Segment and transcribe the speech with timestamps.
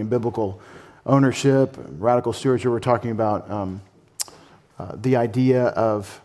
[0.00, 0.60] in biblical
[1.04, 2.70] ownership, radical stewardship.
[2.70, 3.80] We're talking about um,
[4.78, 6.20] uh, the idea of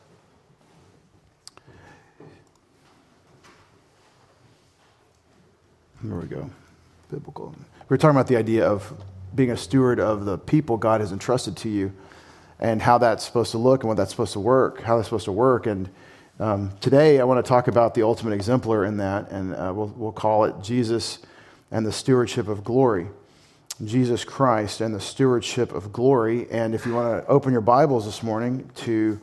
[6.04, 6.50] there we go,
[7.10, 7.56] biblical.
[7.90, 8.94] We're talking about the idea of
[9.36, 11.94] being a steward of the people God has entrusted to you,
[12.60, 15.26] and how that's supposed to look, and what that's supposed to work, how that's supposed
[15.26, 15.90] to work, and
[16.42, 19.94] um, today, I want to talk about the ultimate exemplar in that, and uh, we'll,
[19.96, 21.20] we'll call it Jesus
[21.70, 23.10] and the stewardship of glory.
[23.86, 26.48] Jesus Christ and the stewardship of glory.
[26.52, 29.20] And if you want to open your Bibles this morning to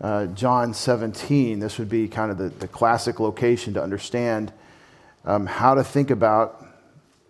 [0.00, 4.52] uh, John 17, this would be kind of the, the classic location to understand
[5.24, 6.64] um, how to think about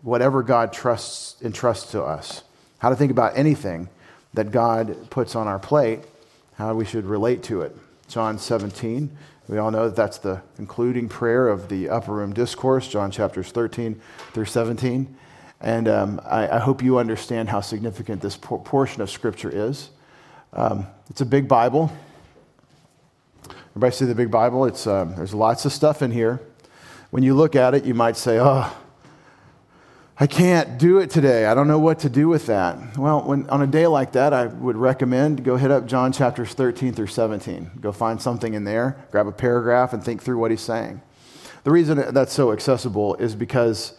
[0.02, 2.45] whatever God trusts entrusts to us,
[2.78, 3.88] how to think about anything
[4.34, 6.00] that God puts on our plate,
[6.55, 7.77] how we should relate to it.
[8.08, 9.16] John 17.
[9.48, 13.50] We all know that that's the concluding prayer of the upper room discourse, John chapters
[13.50, 14.00] 13
[14.33, 15.16] through 17.
[15.60, 19.90] And um, I, I, hope you understand how significant this por- portion of Scripture is.
[20.52, 21.92] Um, it's a big Bible.
[23.70, 24.66] Everybody see the big Bible?
[24.66, 26.41] It's, um, there's lots of stuff in here.
[27.10, 28.72] When you look at it, you might say, oh,
[30.20, 31.46] I can't do it today.
[31.46, 32.98] I don't know what to do with that.
[32.98, 36.55] Well, when, on a day like that, I would recommend go hit up John chapters
[36.55, 37.70] 13 through 17.
[37.80, 41.00] Go find something in there, grab a paragraph, and think through what he's saying.
[41.62, 43.92] The reason that's so accessible is because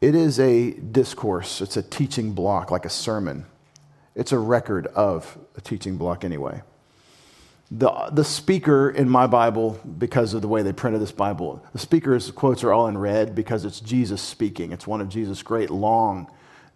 [0.00, 3.46] it is a discourse, it's a teaching block, like a sermon.
[4.14, 6.62] It's a record of a teaching block, anyway
[7.70, 11.78] the, the speaker in my Bible, because of the way they printed this Bible, the
[11.78, 14.72] speaker's quotes are all in red because it's Jesus speaking.
[14.72, 16.28] It's one of Jesus' great long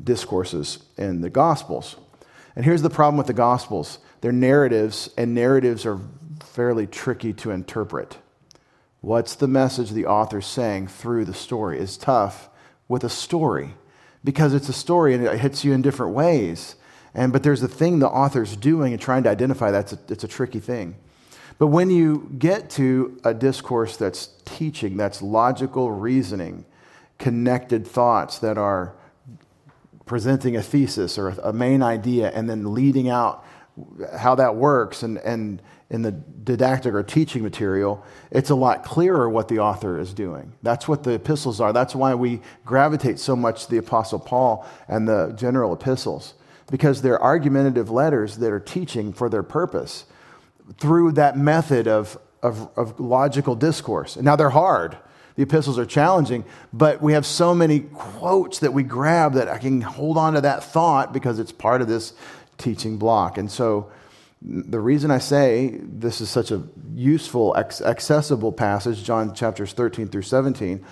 [0.02, 1.96] discourses in the Gospels.
[2.54, 5.98] And here's the problem with the Gospels they're narratives, and narratives are
[6.40, 8.18] fairly tricky to interpret.
[9.00, 12.48] What's the message the author's saying through the story is tough
[12.88, 13.74] with a story
[14.22, 16.76] because it's a story and it hits you in different ways.
[17.14, 20.28] And, but there's a thing the author's doing and trying to identify that's it's a
[20.28, 20.96] tricky thing.
[21.58, 26.64] But when you get to a discourse that's teaching, that's logical reasoning,
[27.18, 28.94] connected thoughts that are
[30.04, 33.44] presenting a thesis or a main idea and then leading out
[34.16, 39.28] how that works and, and in the didactic or teaching material, it's a lot clearer
[39.28, 40.52] what the author is doing.
[40.62, 41.72] That's what the epistles are.
[41.72, 46.34] That's why we gravitate so much to the Apostle Paul and the general epistles
[46.70, 50.06] because they're argumentative letters that are teaching for their purpose
[50.78, 54.16] through that method of, of, of logical discourse.
[54.16, 54.96] Now, they're hard.
[55.36, 59.58] The epistles are challenging, but we have so many quotes that we grab that I
[59.58, 62.14] can hold on to that thought because it's part of this
[62.56, 63.36] teaching block.
[63.36, 63.90] And so,
[64.44, 66.62] the reason I say this is such a
[66.94, 70.84] useful, accessible passage, John chapters 13 through 17,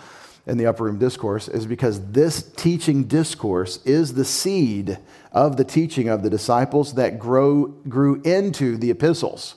[0.46, 4.98] in the upper room discourse is because this teaching discourse is the seed
[5.30, 9.56] of the teaching of the disciples that grow, grew into the epistles.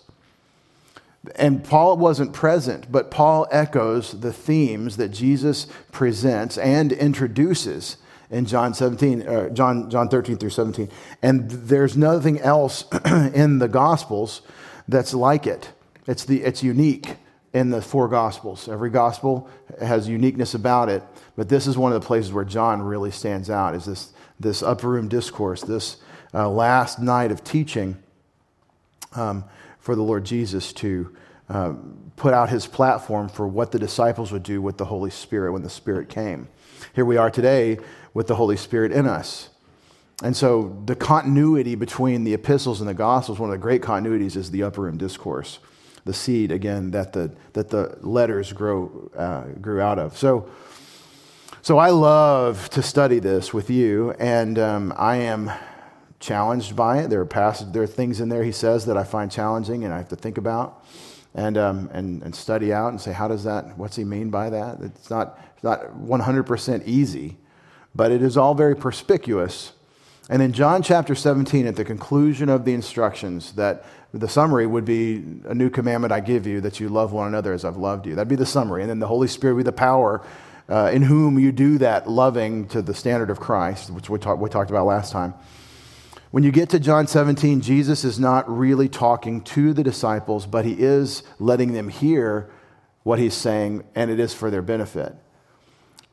[1.37, 7.97] And Paul wasn't present, but Paul echoes the themes that Jesus presents and introduces
[8.29, 10.89] in John 17, uh, John, John 13 through 17.
[11.21, 14.41] And there's nothing else in the Gospels
[14.87, 15.71] that's like it.
[16.07, 17.15] It's, the, it's unique
[17.53, 18.67] in the four Gospels.
[18.67, 19.49] Every Gospel
[19.81, 21.03] has uniqueness about it,
[21.35, 23.75] but this is one of the places where John really stands out.
[23.75, 25.97] Is this this upper room discourse, this
[26.33, 27.97] uh, last night of teaching
[29.13, 29.45] um,
[29.79, 31.15] for the Lord Jesus to
[31.49, 31.73] uh,
[32.15, 35.61] put out his platform for what the disciples would do with the Holy Spirit when
[35.61, 36.47] the Spirit came.
[36.93, 37.77] Here we are today
[38.15, 39.49] with the Holy Spirit in us.
[40.23, 44.35] And so the continuity between the epistles and the gospels, one of the great continuities
[44.35, 45.59] is the upper room discourse
[46.05, 50.17] the seed again that the that the letters grow uh, grew out of.
[50.17, 50.49] So.
[51.61, 55.51] So I love to study this with you, and um, I am
[56.19, 57.09] challenged by it.
[57.09, 59.91] There are passages, there are things in there he says that I find challenging, and
[59.91, 60.85] I have to think about,
[61.33, 63.79] and um, and and study out and say, how does that?
[63.79, 64.79] What's he mean by that?
[64.79, 67.37] It's not it's not 100% easy,
[67.95, 69.71] but it is all very perspicuous.
[70.29, 74.85] And in John chapter 17, at the conclusion of the instructions that the summary would
[74.85, 78.07] be a new commandment I give you that you love one another as I've loved
[78.07, 78.15] you.
[78.15, 78.81] That'd be the summary.
[78.81, 80.25] And then the Holy Spirit would be the power
[80.67, 84.39] uh, in whom you do that loving to the standard of Christ, which we, talk,
[84.39, 85.33] we talked about last time.
[86.31, 90.65] When you get to John 17, Jesus is not really talking to the disciples, but
[90.65, 92.49] he is letting them hear
[93.03, 95.15] what he's saying, and it is for their benefit.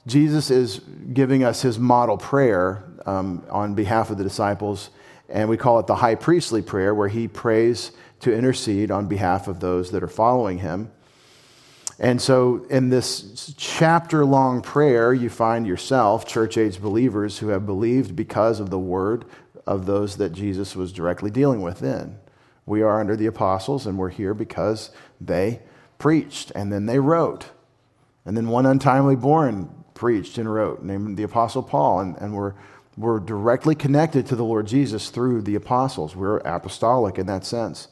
[0.06, 0.80] Jesus is
[1.12, 4.90] giving us his model prayer um, on behalf of the disciples
[5.32, 9.48] and we call it the high priestly prayer, where he prays to intercede on behalf
[9.48, 10.92] of those that are following him.
[11.98, 17.64] And so, in this chapter long prayer, you find yourself, church age believers who have
[17.64, 19.24] believed because of the word
[19.66, 22.18] of those that Jesus was directly dealing with then.
[22.66, 24.90] We are under the apostles, and we're here because
[25.20, 25.60] they
[25.98, 27.50] preached and then they wrote.
[28.24, 32.54] And then one untimely born preached and wrote, named the Apostle Paul, and, and we're,
[32.96, 36.16] we're directly connected to the Lord Jesus through the apostles.
[36.16, 37.86] We're apostolic in that sense.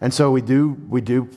[0.00, 1.28] And so we do, we do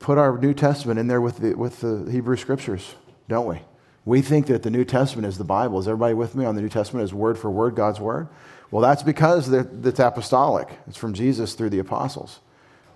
[0.00, 2.94] put our New Testament in there with the, with the Hebrew Scriptures,
[3.26, 3.62] don't we?
[4.04, 5.78] We think that the New Testament is the Bible.
[5.78, 8.28] Is everybody with me on the New Testament is word for word God's word?
[8.70, 10.68] Well, that's because it's apostolic.
[10.86, 12.40] It's from Jesus through the apostles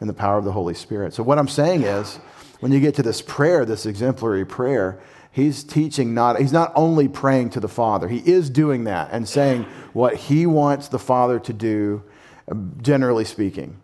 [0.00, 1.14] and the power of the Holy Spirit.
[1.14, 2.16] So, what I'm saying is,
[2.60, 5.00] when you get to this prayer, this exemplary prayer,
[5.36, 9.28] he's teaching not, he's not only praying to the Father, he is doing that and
[9.28, 12.02] saying what he wants the Father to do,
[12.80, 13.78] generally speaking.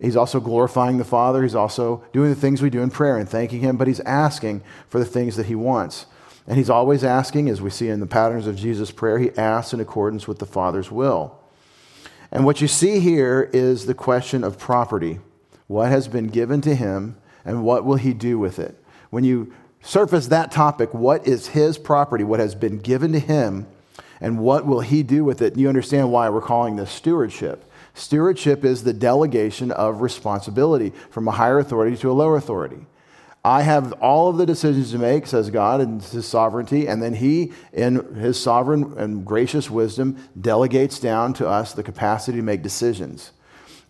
[0.00, 1.42] He's also glorifying the Father.
[1.42, 4.62] He's also doing the things we do in prayer and thanking Him, but He's asking
[4.88, 6.06] for the things that He wants.
[6.46, 9.72] And He's always asking, as we see in the patterns of Jesus' prayer, He asks
[9.72, 11.40] in accordance with the Father's will.
[12.30, 15.20] And what you see here is the question of property.
[15.66, 18.80] What has been given to Him, and what will He do with it?
[19.10, 23.66] When you surface that topic, what is His property, what has been given to Him,
[24.20, 25.56] and what will He do with it?
[25.56, 27.70] You understand why we're calling this stewardship.
[27.94, 32.86] Stewardship is the delegation of responsibility from a higher authority to a lower authority.
[33.44, 37.14] I have all of the decisions to make, says God, in his sovereignty, and then
[37.14, 42.62] he, in his sovereign and gracious wisdom, delegates down to us the capacity to make
[42.62, 43.32] decisions.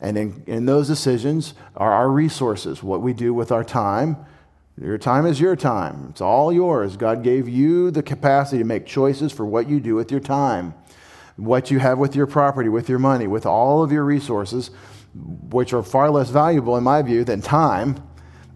[0.00, 4.17] And in, in those decisions are our resources, what we do with our time.
[4.81, 6.97] Your time is your time, it's all yours.
[6.97, 10.75] God gave you the capacity to make choices for what you do with your time
[11.37, 14.71] what you have with your property, with your money, with all of your resources,
[15.15, 17.97] which are far less valuable, in my view, than time,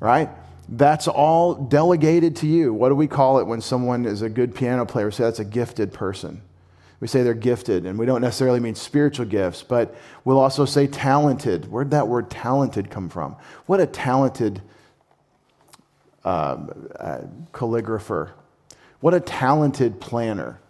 [0.01, 0.31] right?
[0.69, 2.73] That's all delegated to you.
[2.73, 5.07] What do we call it when someone is a good piano player?
[5.07, 6.43] We say that's a gifted person.
[7.01, 9.95] We say they're gifted, and we don't necessarily mean spiritual gifts, but
[10.25, 11.71] we'll also say talented.
[11.71, 13.37] Where'd that word talented come from?
[13.67, 14.63] What a talented
[16.29, 17.21] um, uh,
[17.53, 18.33] calligrapher.
[19.01, 20.61] What a talented planner.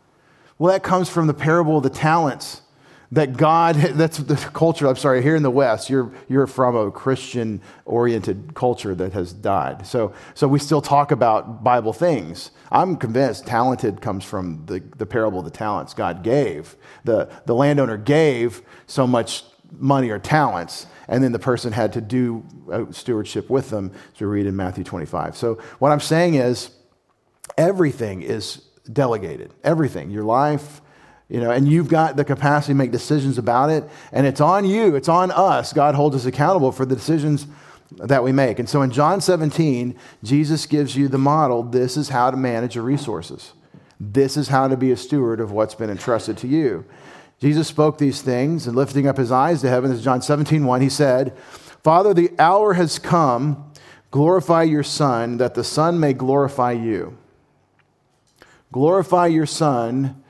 [0.58, 2.62] Well, that comes from the parable of the talents
[3.10, 6.90] that God, that's the culture, I'm sorry, here in the West, you're, you're from a
[6.90, 9.86] Christian oriented culture that has died.
[9.86, 12.52] So, so we still talk about Bible things.
[12.70, 16.76] I'm convinced talented comes from the, the parable of the talents God gave.
[17.04, 22.00] The, the landowner gave so much money or talents, and then the person had to
[22.00, 25.36] do uh, stewardship with them, as we read in Matthew 25.
[25.36, 26.70] So, what I'm saying is,
[27.56, 29.52] everything is delegated.
[29.64, 30.80] Everything, your life,
[31.28, 33.84] you know, and you've got the capacity to make decisions about it.
[34.12, 35.72] And it's on you, it's on us.
[35.72, 37.46] God holds us accountable for the decisions
[37.92, 38.58] that we make.
[38.58, 42.74] And so in John 17, Jesus gives you the model this is how to manage
[42.74, 43.52] your resources,
[44.00, 46.84] this is how to be a steward of what's been entrusted to you.
[47.40, 50.64] Jesus spoke these things and lifting up his eyes to heaven, this is John 17,
[50.64, 51.36] 1, he said,
[51.82, 53.64] Father, the hour has come.
[54.10, 57.16] Glorify your Son, that the Son may glorify you.
[58.72, 60.22] Glorify your Son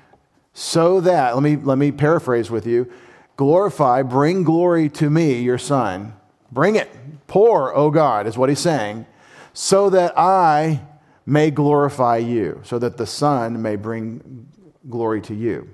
[0.52, 2.90] so that, let me, let me paraphrase with you
[3.38, 6.12] glorify, bring glory to me, your Son.
[6.50, 6.90] Bring it.
[7.28, 9.06] Pour, O God, is what he's saying,
[9.54, 10.82] so that I
[11.24, 14.48] may glorify you, so that the Son may bring
[14.90, 15.70] glory to you.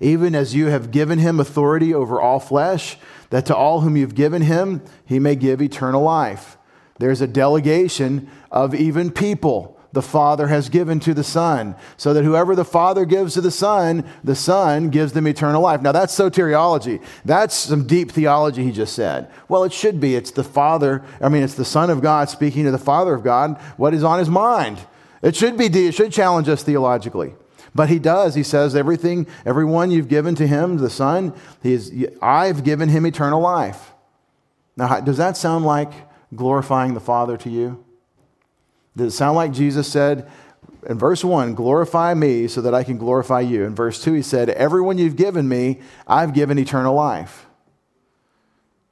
[0.00, 2.98] Even as you have given him authority over all flesh,
[3.30, 6.56] that to all whom you've given him, he may give eternal life.
[6.98, 12.22] There's a delegation of even people the Father has given to the Son, so that
[12.22, 15.80] whoever the Father gives to the Son, the Son gives them eternal life.
[15.80, 17.02] Now, that's soteriology.
[17.24, 19.30] That's some deep theology he just said.
[19.48, 20.14] Well, it should be.
[20.14, 23.24] It's the Father, I mean, it's the Son of God speaking to the Father of
[23.24, 24.78] God, what is on his mind.
[25.22, 27.34] It should be, it should challenge us theologically.
[27.76, 28.34] But he does.
[28.34, 31.92] He says, everything, everyone you've given to him, the Son, he is,
[32.22, 33.92] I've given him eternal life.
[34.76, 35.92] Now, does that sound like
[36.34, 37.84] glorifying the Father to you?
[38.96, 40.28] Does it sound like Jesus said
[40.88, 43.64] in verse 1, glorify me so that I can glorify you?
[43.64, 47.46] In verse 2, he said, Everyone you've given me, I've given eternal life.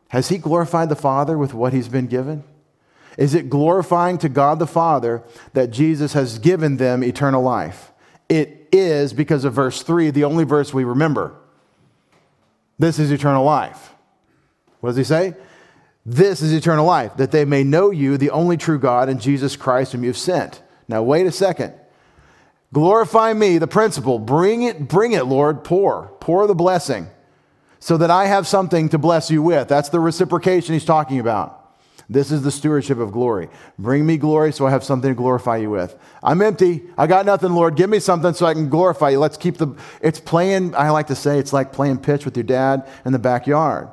[0.08, 2.44] Has he glorified the Father with what he's been given?
[3.16, 5.22] Is it glorifying to God the Father
[5.54, 7.92] that Jesus has given them eternal life?
[8.28, 11.34] It is because of verse 3, the only verse we remember.
[12.78, 13.92] This is eternal life.
[14.80, 15.34] What does he say?
[16.06, 19.56] This is eternal life, that they may know you, the only true God, and Jesus
[19.56, 20.62] Christ, whom you've sent.
[20.86, 21.72] Now, wait a second.
[22.72, 24.18] Glorify me, the principle.
[24.18, 25.64] Bring it, bring it, Lord.
[25.64, 27.08] Pour, pour the blessing
[27.78, 29.68] so that I have something to bless you with.
[29.68, 31.63] That's the reciprocation he's talking about.
[32.08, 33.48] This is the stewardship of glory.
[33.78, 35.96] Bring me glory so I have something to glorify you with.
[36.22, 36.84] I'm empty.
[36.98, 37.76] I got nothing, Lord.
[37.76, 39.18] Give me something so I can glorify you.
[39.18, 39.74] Let's keep the.
[40.02, 43.18] It's playing, I like to say, it's like playing pitch with your dad in the
[43.18, 43.88] backyard.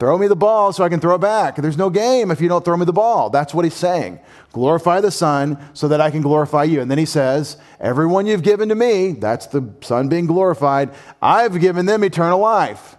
[0.00, 1.54] Throw me the ball so I can throw it back.
[1.54, 3.30] There's no game if you don't throw me the ball.
[3.30, 4.18] That's what he's saying.
[4.52, 6.80] Glorify the Son so that I can glorify you.
[6.80, 10.90] And then he says, Everyone you've given to me, that's the Son being glorified,
[11.22, 12.96] I've given them eternal life,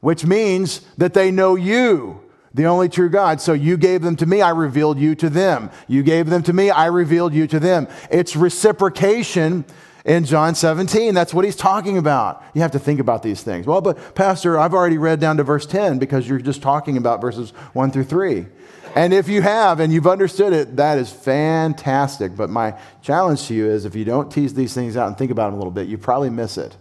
[0.00, 2.21] which means that they know you
[2.54, 3.40] the only true God.
[3.40, 5.70] So you gave them to me, I revealed you to them.
[5.88, 7.88] You gave them to me, I revealed you to them.
[8.10, 9.64] It's reciprocation
[10.04, 11.14] in John 17.
[11.14, 12.42] That's what he's talking about.
[12.54, 13.66] You have to think about these things.
[13.66, 17.20] Well, but Pastor, I've already read down to verse 10 because you're just talking about
[17.20, 18.46] verses 1 through 3.
[18.94, 22.36] And if you have and you've understood it, that is fantastic.
[22.36, 25.30] But my challenge to you is if you don't tease these things out and think
[25.30, 26.76] about them a little bit, you probably miss it.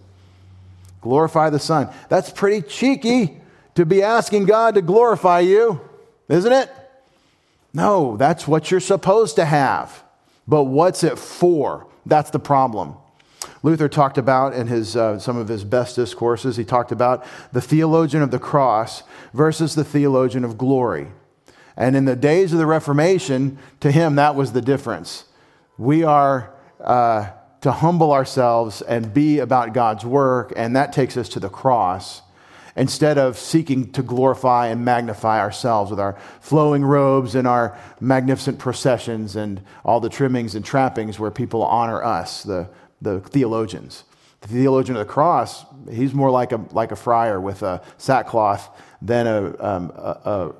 [0.99, 1.89] Glorify the Son.
[2.09, 3.40] That's pretty cheeky
[3.75, 5.81] to be asking God to glorify you,
[6.27, 6.69] isn't it?
[7.73, 10.03] No, that's what you're supposed to have.
[10.47, 11.87] But what's it for?
[12.05, 12.95] That's the problem.
[13.63, 17.61] Luther talked about in his, uh, some of his best discourses, he talked about the
[17.61, 21.07] theologian of the cross versus the theologian of glory.
[21.77, 25.25] And in the days of the Reformation, to him, that was the difference.
[25.77, 27.29] We are uh,
[27.61, 32.21] to humble ourselves and be about God's work, and that takes us to the cross
[32.75, 38.59] instead of seeking to glorify and magnify ourselves with our flowing robes and our magnificent
[38.59, 42.69] processions and all the trimmings and trappings where people honor us, the,
[43.01, 44.03] the theologians.
[44.41, 48.69] The theologian of the cross, he's more like a, like a friar with a sackcloth
[49.01, 50.53] than a, um, a,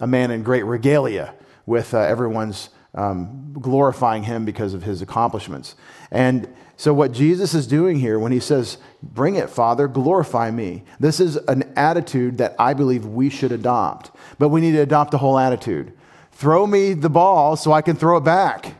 [0.00, 1.34] a, man in great regalia
[1.64, 5.76] with uh, everyone's um, glorifying him because of his accomplishments.
[6.10, 10.84] And so, what Jesus is doing here when he says, Bring it, Father, glorify me,
[11.00, 14.12] this is an attitude that I believe we should adopt.
[14.38, 15.92] But we need to adopt the whole attitude.
[16.30, 18.76] Throw me the ball so I can throw it back.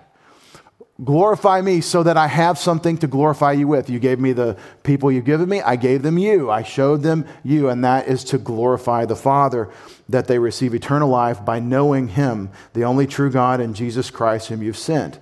[1.02, 3.90] Glorify me so that I have something to glorify you with.
[3.90, 6.52] You gave me the people you've given me, I gave them you.
[6.52, 9.70] I showed them you, and that is to glorify the Father,
[10.08, 14.48] that they receive eternal life by knowing Him, the only true God, and Jesus Christ,
[14.48, 15.18] whom you've sent.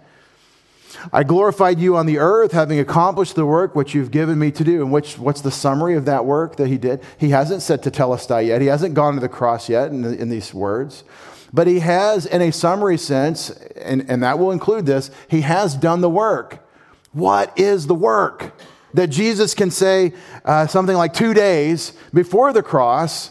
[1.12, 4.64] I glorified you on the earth, having accomplished the work which you've given me to
[4.64, 4.82] do.
[4.82, 7.02] And which, what's the summary of that work that he did?
[7.18, 8.60] He hasn't said tetelestai yet.
[8.60, 11.04] He hasn't gone to the cross yet in, in these words.
[11.52, 15.74] But he has, in a summary sense, and, and that will include this, he has
[15.74, 16.66] done the work.
[17.12, 18.52] What is the work?
[18.94, 20.12] That Jesus can say
[20.44, 23.30] uh, something like two days before the cross,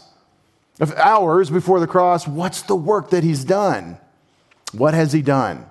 [0.96, 3.98] hours before the cross, what's the work that he's done?
[4.72, 5.66] What has he done?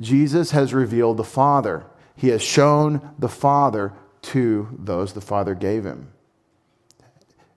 [0.00, 1.84] Jesus has revealed the Father.
[2.16, 3.92] He has shown the Father
[4.22, 6.12] to those the Father gave him.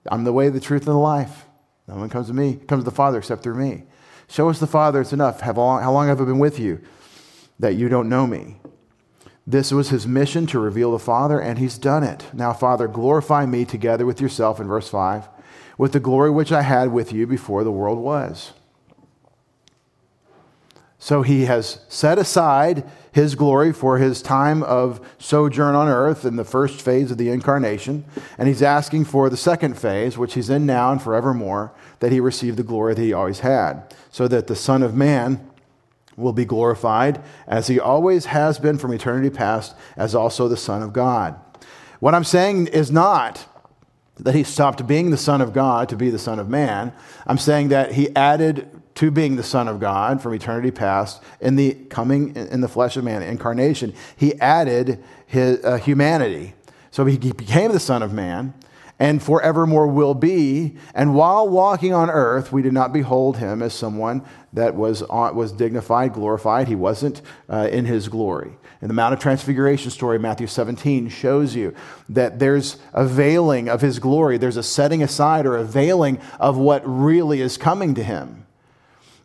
[0.10, 1.46] I'm the way, the truth, and the life.
[1.88, 3.84] No one comes to me, comes to the Father except through me.
[4.28, 5.42] Show us the Father, it's enough.
[5.42, 6.82] How long, how long have I been with you
[7.60, 8.58] that you don't know me?
[9.46, 12.26] This was his mission to reveal the Father, and he's done it.
[12.34, 15.28] Now, Father, glorify me together with yourself in verse 5,
[15.78, 18.54] with the glory which I had with you before the world was.
[21.04, 26.38] So he has set aside his glory for his time of sojourn on earth in
[26.38, 28.06] the first phase of the incarnation.
[28.38, 32.22] And he's asking for the second phase, which he's in now and forevermore, that he
[32.22, 35.46] receive the glory that he always had, so that the Son of Man
[36.16, 40.82] will be glorified as he always has been from eternity past, as also the Son
[40.82, 41.36] of God.
[42.00, 43.46] What I'm saying is not
[44.20, 46.94] that he stopped being the Son of God to be the Son of Man.
[47.28, 51.56] I'm saying that he added to being the Son of God from eternity past, in
[51.56, 56.54] the coming in the flesh of man, incarnation, he added his uh, humanity.
[56.92, 58.54] So he became the Son of Man
[59.00, 60.76] and forevermore will be.
[60.94, 64.24] And while walking on earth, we did not behold him as someone
[64.54, 66.68] that was, was dignified, glorified.
[66.68, 68.54] He wasn't uh, in his glory.
[68.80, 71.74] And the Mount of Transfiguration story, Matthew 17, shows you
[72.10, 74.38] that there's a veiling of his glory.
[74.38, 78.43] There's a setting aside or a veiling of what really is coming to him.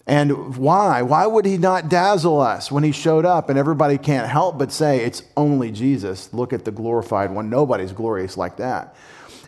[0.08, 1.02] And why?
[1.02, 3.50] Why would he not dazzle us when he showed up?
[3.50, 6.32] And everybody can't help but say, it's only Jesus.
[6.32, 7.50] Look at the glorified one.
[7.50, 8.96] Nobody's glorious like that.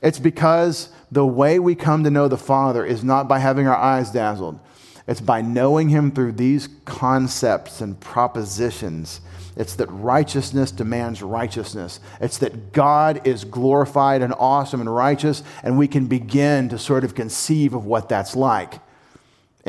[0.03, 3.77] It's because the way we come to know the Father is not by having our
[3.77, 4.61] eyes dazzled,
[5.09, 9.23] it's by knowing him through these concepts and propositions.
[9.57, 12.01] It's that righteousness demands righteousness.
[12.21, 17.03] It's that God is glorified and awesome and righteous, and we can begin to sort
[17.03, 18.75] of conceive of what that's like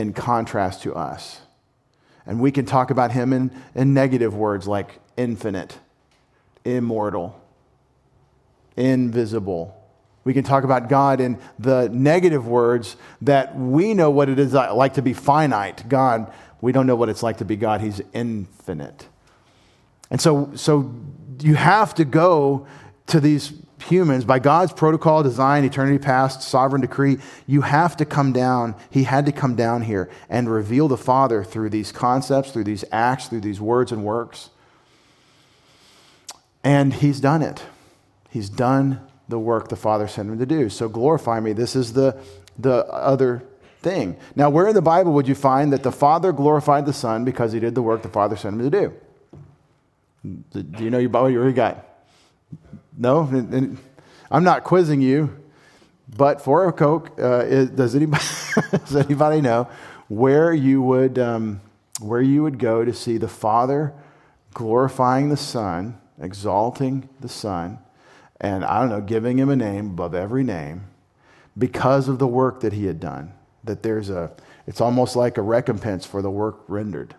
[0.02, 1.42] in contrast to us.
[2.26, 5.78] And we can talk about him in, in negative words like infinite,
[6.66, 7.40] immortal,
[8.76, 9.78] invisible,
[10.24, 14.54] We can talk about God in the negative words that we know what it is
[14.54, 15.90] like to be finite.
[15.90, 16.32] God,
[16.62, 17.82] we don't know what it's like to be God.
[17.82, 19.08] He's infinite.
[20.12, 20.94] And so, so
[21.40, 22.68] you have to go
[23.08, 27.18] to these humans by God's protocol, design, eternity past, sovereign decree.
[27.48, 28.76] You have to come down.
[28.90, 32.86] He had to come down here and reveal the Father through these concepts, through these
[32.92, 34.50] acts, through these words and works.
[36.64, 37.64] And he's done it.
[38.30, 40.70] He's done the work the Father sent him to do.
[40.70, 41.54] So glorify me.
[41.54, 42.18] This is the,
[42.60, 43.44] the other
[43.82, 44.18] thing.
[44.36, 47.52] Now, where in the Bible would you find that the Father glorified the Son because
[47.52, 48.94] he did the work the Father sent him to do?
[50.52, 51.32] Do you know your Bible?
[51.32, 51.88] You got?
[52.98, 53.78] No?
[54.30, 55.38] I'm not quizzing you,
[56.16, 58.24] but for a Coke, uh, does, anybody,
[58.72, 59.70] does anybody know
[60.08, 61.62] where you, would, um,
[62.00, 63.94] where you would go to see the Father
[64.54, 67.80] glorifying the Son, exalting the Son,
[68.40, 70.86] and I don't know, giving him a name above every name
[71.58, 73.34] because of the work that he had done?
[73.64, 74.32] That there's a,
[74.66, 77.16] it's almost like a recompense for the work rendered.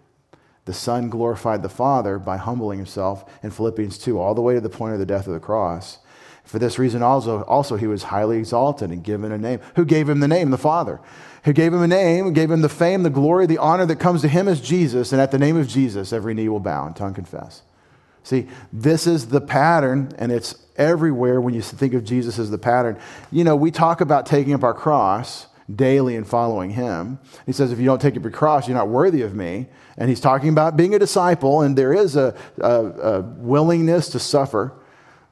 [0.65, 4.61] The Son glorified the Father by humbling himself in Philippians 2, all the way to
[4.61, 5.99] the point of the death of the cross.
[6.45, 9.61] For this reason, also, also he was highly exalted and given a name.
[9.77, 10.51] Who gave him the name?
[10.51, 11.01] The Father.
[11.45, 14.21] Who gave him a name, gave him the fame, the glory, the honor that comes
[14.23, 15.13] to him as Jesus.
[15.13, 17.63] And at the name of Jesus, every knee will bow and tongue confess.
[18.23, 22.59] See, this is the pattern, and it's everywhere when you think of Jesus as the
[22.59, 22.99] pattern.
[23.33, 27.19] You know, we talk about taking up our cross daily and following him.
[27.47, 29.67] He says, if you don't take up your cross, you're not worthy of me.
[29.97, 34.19] And he's talking about being a disciple, and there is a, a, a willingness to
[34.19, 34.73] suffer,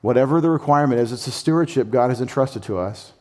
[0.00, 1.12] whatever the requirement is.
[1.12, 3.12] It's a stewardship God has entrusted to us.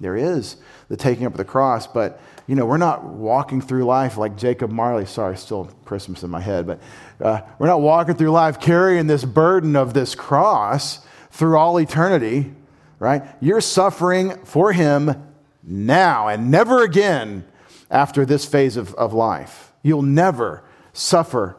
[0.00, 0.56] There is
[0.88, 4.36] the taking up of the cross, but you know, we're not walking through life like
[4.36, 5.06] Jacob Marley.
[5.06, 6.80] Sorry, still Christmas in my head, but
[7.20, 12.52] uh, we're not walking through life carrying this burden of this cross through all eternity,
[12.98, 13.22] right?
[13.40, 15.29] You're suffering for Him
[15.62, 17.44] now and never again
[17.90, 19.72] after this phase of, of life.
[19.82, 20.62] You'll never
[20.92, 21.56] suffer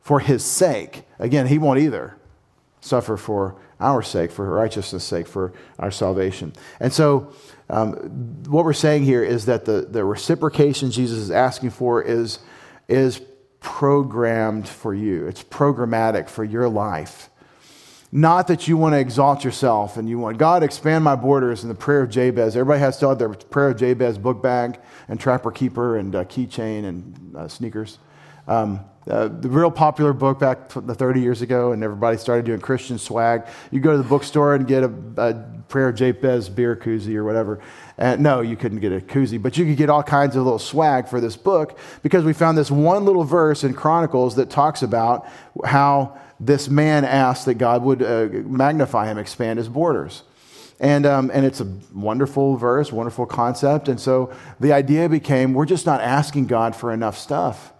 [0.00, 1.04] for his sake.
[1.18, 2.16] Again, he won't either
[2.80, 6.52] suffer for our sake, for righteousness' sake, for our salvation.
[6.80, 7.32] And so,
[7.68, 7.94] um,
[8.48, 12.40] what we're saying here is that the, the reciprocation Jesus is asking for is,
[12.88, 13.20] is
[13.60, 17.29] programmed for you, it's programmatic for your life.
[18.12, 21.68] Not that you want to exalt yourself and you want, God, expand my borders in
[21.68, 22.56] the prayer of Jabez.
[22.56, 26.24] Everybody has to have their prayer of Jabez book bag and trapper keeper and uh,
[26.24, 27.98] keychain and uh, sneakers.
[28.48, 32.60] Um, uh, the real popular book back the 30 years ago, and everybody started doing
[32.60, 33.46] Christian swag.
[33.70, 35.34] You go to the bookstore and get a, a
[35.68, 37.60] prayer of Jabez beer koozie or whatever.
[37.96, 40.58] And no, you couldn't get a koozie, but you could get all kinds of little
[40.58, 44.82] swag for this book because we found this one little verse in Chronicles that talks
[44.82, 45.26] about
[45.64, 50.22] how this man asked that God would uh, magnify him, expand his borders.
[50.80, 53.88] And, um, and it's a wonderful verse, wonderful concept.
[53.88, 57.74] And so the idea became we're just not asking God for enough stuff.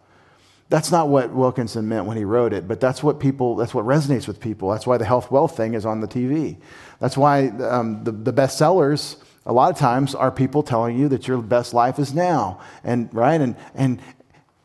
[0.69, 3.87] That's not what Wilkinson meant when he wrote it, but that's what people, that's what
[3.87, 4.71] resonates with people.
[4.71, 6.59] That's why the health wealth thing is on the TV.
[7.01, 11.09] That's why um, the, the best sellers, a lot of times, are people telling you
[11.09, 12.61] that your best life is now.
[12.85, 13.41] And, right?
[13.41, 14.01] And, and,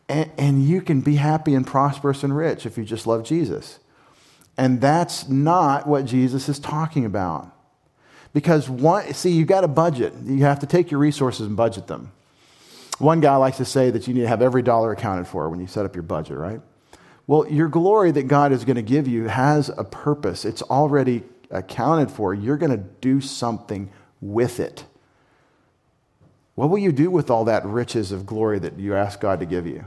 [0.07, 3.79] and you can be happy and prosperous and rich if you just love Jesus.
[4.57, 7.51] And that's not what Jesus is talking about.
[8.33, 10.13] Because one, see, you've got a budget.
[10.23, 12.11] You have to take your resources and budget them.
[12.97, 15.59] One guy likes to say that you need to have every dollar accounted for when
[15.59, 16.61] you set up your budget, right?
[17.27, 20.45] Well, your glory that God is going to give you has a purpose.
[20.45, 22.33] It's already accounted for.
[22.33, 23.89] You're going to do something
[24.21, 24.85] with it.
[26.55, 29.45] What will you do with all that riches of glory that you ask God to
[29.45, 29.85] give you?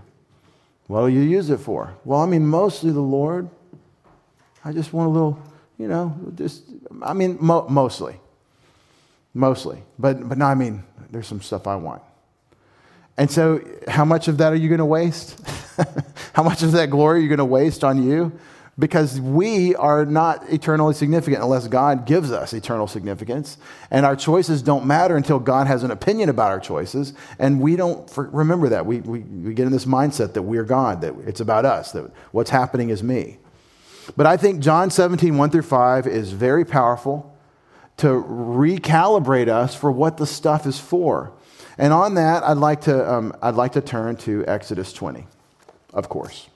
[0.87, 1.95] What will you use it for?
[2.05, 3.49] Well, I mean, mostly the Lord.
[4.64, 5.38] I just want a little,
[5.79, 6.64] you know, just,
[7.03, 8.21] I mean, mo- mostly.
[9.35, 9.83] Mostly.
[9.99, 12.03] But, but no, I mean, there's some stuff I want.
[13.16, 15.40] And so, how much of that are you going to waste?
[16.33, 18.33] how much of that glory are you going to waste on you?
[18.79, 23.59] Because we are not eternally significant unless God gives us eternal significance.
[23.90, 27.12] And our choices don't matter until God has an opinion about our choices.
[27.40, 28.87] And we don't remember that.
[28.87, 32.09] We, we, we get in this mindset that we're God, that it's about us, that
[32.31, 33.38] what's happening is me.
[34.16, 37.35] But I think John 17, 1 through 5 is very powerful
[37.99, 41.33] to recalibrate us for what the stuff is for.
[41.77, 45.27] And on that, I'd like to, um, I'd like to turn to Exodus 20,
[45.92, 46.49] of course.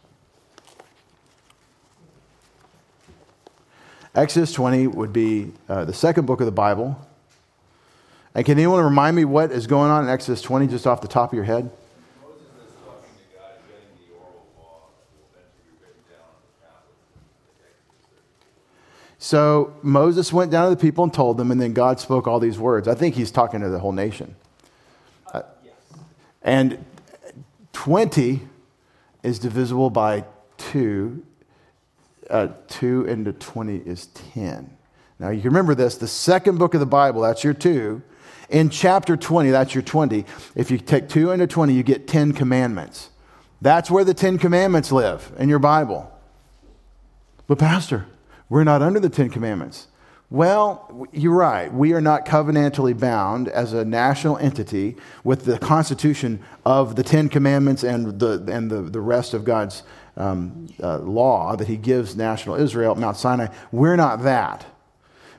[4.15, 7.01] Exodus 20 would be uh, the second book of the Bible.
[8.35, 11.09] And can anyone remind me what is going on in Exodus 20 just off the
[11.09, 11.71] top of your head?
[19.33, 22.39] So Moses went down to the people and told them, and then God spoke all
[22.39, 22.87] these words.
[22.87, 24.37] I think he's talking to the whole nation.
[25.33, 25.73] Uh, yes.
[26.43, 26.85] And
[27.73, 28.43] 20
[29.23, 30.27] is divisible by
[30.59, 31.25] 2.
[32.29, 34.77] Uh, 2 into 20 is 10.
[35.19, 38.03] Now you can remember this the second book of the Bible, that's your 2.
[38.51, 40.27] In chapter 20, that's your 20.
[40.55, 43.09] If you take 2 into 20, you get 10 commandments.
[43.63, 46.13] That's where the Ten Commandments live in your Bible.
[47.47, 48.09] But, Pastor,
[48.53, 49.87] we're not under the Ten Commandments.
[50.29, 51.73] Well, you're right.
[51.73, 57.31] We are not covenantally bound as a national entity with the constitution of the Ten
[57.31, 59.85] Commandments and the, and the, the rest of God's
[60.19, 63.47] um, uh, law that He gives national Israel at Mount Sinai.
[63.73, 64.67] We're not that.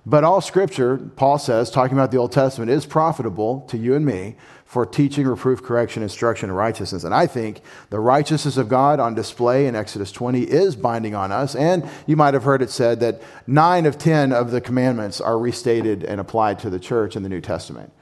[0.08, 4.04] But all scripture, Paul says, talking about the Old Testament, is profitable to you and
[4.04, 4.38] me
[4.74, 7.04] for teaching, reproof, correction, instruction, and righteousness.
[7.04, 11.32] And I think the righteousness of God on display in Exodus 20 is binding on
[11.32, 11.56] us.
[11.56, 15.38] And you might have heard it said that nine of 10 of the commandments are
[15.38, 17.94] restated and applied to the church in the New Testament.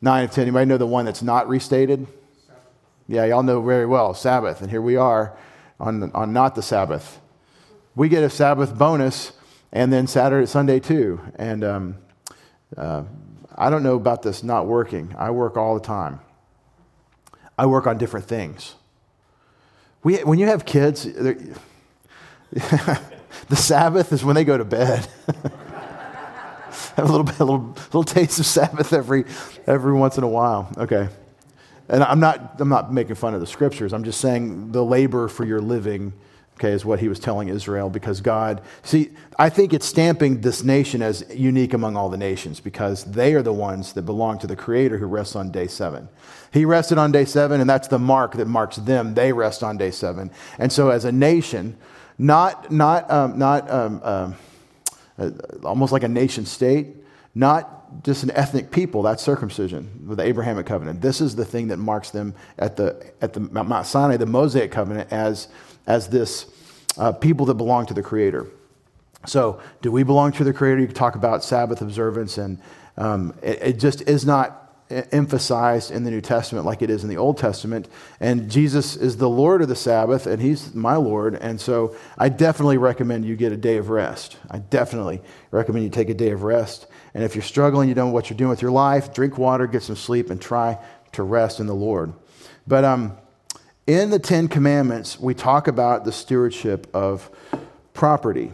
[0.00, 0.44] Nine of 10.
[0.44, 2.06] Anybody know the one that's not restated?
[3.06, 4.62] Yeah, y'all know very well Sabbath.
[4.62, 5.36] And here we are
[5.78, 7.20] on, on not the Sabbath.
[7.94, 9.32] We get a Sabbath bonus
[9.72, 11.20] and then Saturday, Sunday too.
[11.34, 11.96] And um,
[12.78, 13.02] uh,
[13.56, 15.14] I don't know about this not working.
[15.18, 16.20] I work all the time.
[17.56, 18.74] I work on different things.
[20.04, 21.56] We, when you have kids, the
[23.54, 25.08] Sabbath is when they go to bed.
[26.98, 29.24] have a little bit, a little, little taste of Sabbath every,
[29.66, 30.72] every once in a while.
[30.76, 31.08] Okay.
[31.88, 33.92] And I'm not, I'm not making fun of the scriptures.
[33.92, 36.12] I'm just saying the labor for your living
[36.58, 40.64] okay, is what he was telling Israel because God, see, I think it's stamping this
[40.64, 44.48] nation as unique among all the nations because they are the ones that belong to
[44.48, 46.08] the Creator who rests on day seven.
[46.52, 49.14] He rested on day seven, and that's the mark that marks them.
[49.14, 50.32] They rest on day seven.
[50.58, 51.76] And so, as a nation,
[52.18, 54.32] not, not, um, not um, uh,
[55.18, 55.30] uh,
[55.62, 56.88] almost like a nation state,
[57.36, 61.00] not just an ethnic people, that's circumcision with the Abrahamic covenant.
[61.00, 64.72] This is the thing that marks them at the, at the Mount Sinai, the Mosaic
[64.72, 65.48] covenant, as
[65.88, 66.46] as this
[66.98, 68.46] uh, people that belong to the Creator.
[69.26, 70.80] So, do we belong to the Creator?
[70.80, 72.60] You can talk about Sabbath observance, and
[72.96, 77.10] um, it, it just is not emphasized in the New Testament like it is in
[77.10, 77.88] the Old Testament.
[78.20, 81.34] And Jesus is the Lord of the Sabbath, and He's my Lord.
[81.34, 84.38] And so I definitely recommend you get a day of rest.
[84.50, 85.20] I definitely
[85.50, 86.86] recommend you take a day of rest.
[87.14, 89.66] And if you're struggling, you don't know what you're doing with your life, drink water,
[89.66, 90.78] get some sleep, and try
[91.12, 92.12] to rest in the Lord.
[92.66, 93.16] But um,
[93.88, 97.30] in the Ten Commandments, we talk about the stewardship of
[97.94, 98.52] property.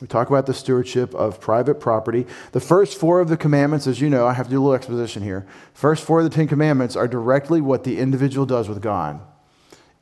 [0.00, 2.26] We talk about the stewardship of private property.
[2.50, 4.74] The first four of the commandments, as you know, I have to do a little
[4.74, 5.46] exposition here.
[5.72, 9.20] First four of the Ten Commandments are directly what the individual does with God.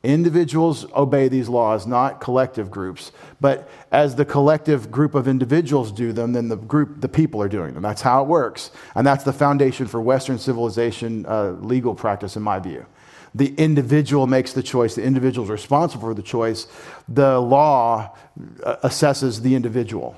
[0.01, 3.11] Individuals obey these laws, not collective groups.
[3.39, 7.47] But as the collective group of individuals do them, then the group, the people are
[7.47, 7.83] doing them.
[7.83, 8.71] That's how it works.
[8.95, 12.87] And that's the foundation for Western civilization uh, legal practice, in my view
[13.33, 16.67] the individual makes the choice, the individual is responsible for the choice.
[17.07, 18.15] The law
[18.63, 20.17] uh, assesses the individual.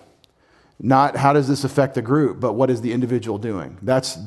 [0.79, 3.77] Not how does this affect the group, but what is the individual doing?
[3.81, 4.17] That's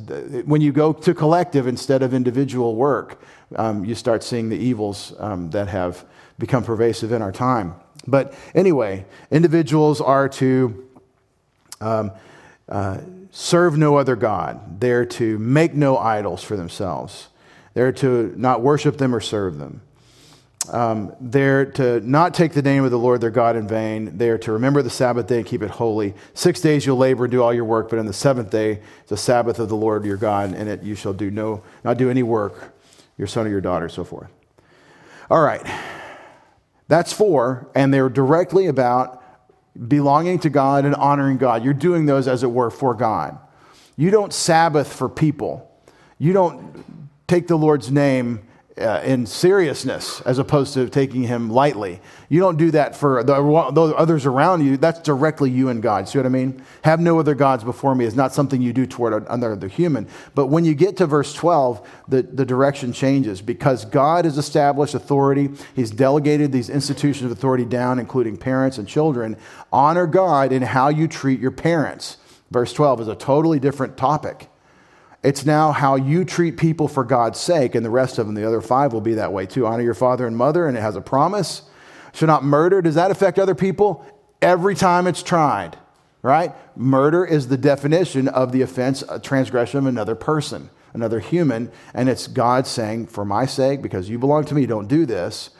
[0.44, 3.20] when you go to collective instead of individual work,
[3.56, 6.04] um, you start seeing the evils um, that have
[6.38, 7.74] become pervasive in our time.
[8.06, 10.88] But anyway, individuals are to
[11.80, 12.12] um,
[12.68, 12.98] uh,
[13.30, 17.28] serve no other God, they're to make no idols for themselves.
[17.76, 19.82] They're to not worship them or serve them.
[20.72, 24.16] Um, they're to not take the name of the Lord their God in vain.
[24.16, 26.14] They're to remember the Sabbath day and keep it holy.
[26.32, 29.16] Six days you'll labor and do all your work, but on the seventh day, the
[29.18, 32.22] Sabbath of the Lord your God, and it you shall do no, not do any
[32.22, 32.74] work,
[33.18, 34.30] your son or your daughter, so forth.
[35.28, 35.60] All right.
[36.88, 39.22] That's four, and they're directly about
[39.86, 41.62] belonging to God and honoring God.
[41.62, 43.38] You're doing those, as it were, for God.
[43.98, 45.70] You don't Sabbath for people.
[46.18, 48.46] You don't take the Lord's name
[48.78, 51.98] uh, in seriousness as opposed to taking him lightly.
[52.28, 53.34] You don't do that for the,
[53.72, 54.76] the, others around you.
[54.76, 56.08] That's directly you and God.
[56.08, 56.62] See what I mean?
[56.84, 60.06] Have no other gods before me is not something you do toward another human.
[60.34, 64.94] But when you get to verse 12, the, the direction changes because God has established
[64.94, 65.48] authority.
[65.74, 69.38] He's delegated these institutions of authority down, including parents and children.
[69.72, 72.18] Honor God in how you treat your parents.
[72.50, 74.50] Verse 12 is a totally different topic.
[75.26, 78.46] It's now how you treat people for God's sake, and the rest of them, the
[78.46, 79.66] other five, will be that way too.
[79.66, 81.62] Honor your father and mother, and it has a promise.
[82.14, 82.80] Should not murder.
[82.80, 84.06] Does that affect other people?
[84.40, 85.76] Every time it's tried,
[86.22, 86.54] right?
[86.76, 92.08] Murder is the definition of the offense, a transgression of another person, another human, and
[92.08, 95.50] it's God saying, for my sake, because you belong to me, don't do this.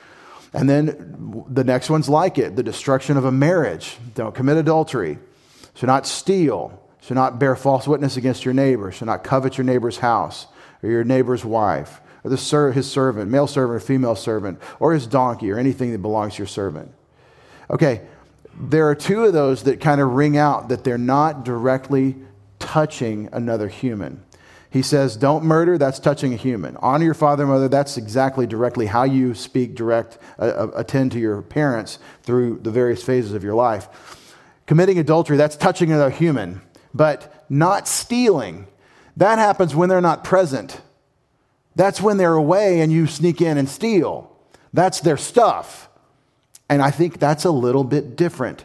[0.53, 3.97] And then the next one's like it the destruction of a marriage.
[4.15, 5.19] Don't commit adultery.
[5.75, 9.65] shall not steal, shall not bear false witness against your neighbor, shall not covet your
[9.65, 10.49] neighbor's house
[10.83, 14.93] or your neighbor's wife or the ser- his servant, male servant or female servant, or
[14.93, 16.93] his donkey or anything that belongs to your servant.
[17.71, 18.03] Okay,
[18.59, 22.17] there are two of those that kind of ring out that they're not directly
[22.59, 24.25] touching another human.
[24.69, 26.77] He says, Don't murder, that's touching a human.
[26.79, 31.13] Honor your father and mother, that's exactly directly how you speak, direct, uh, uh, attend
[31.13, 33.89] to your parents through the various phases of your life.
[34.67, 36.61] Committing adultery, that's touching another human.
[36.97, 38.67] But not stealing,
[39.17, 40.81] that happens when they're not present.
[41.75, 44.35] That's when they're away and you sneak in and steal.
[44.73, 45.91] That's their stuff.
[46.71, 48.65] And I think that's a little bit different.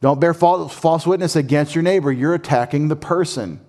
[0.00, 2.10] Don't bear false witness against your neighbor.
[2.10, 3.60] You're attacking the person,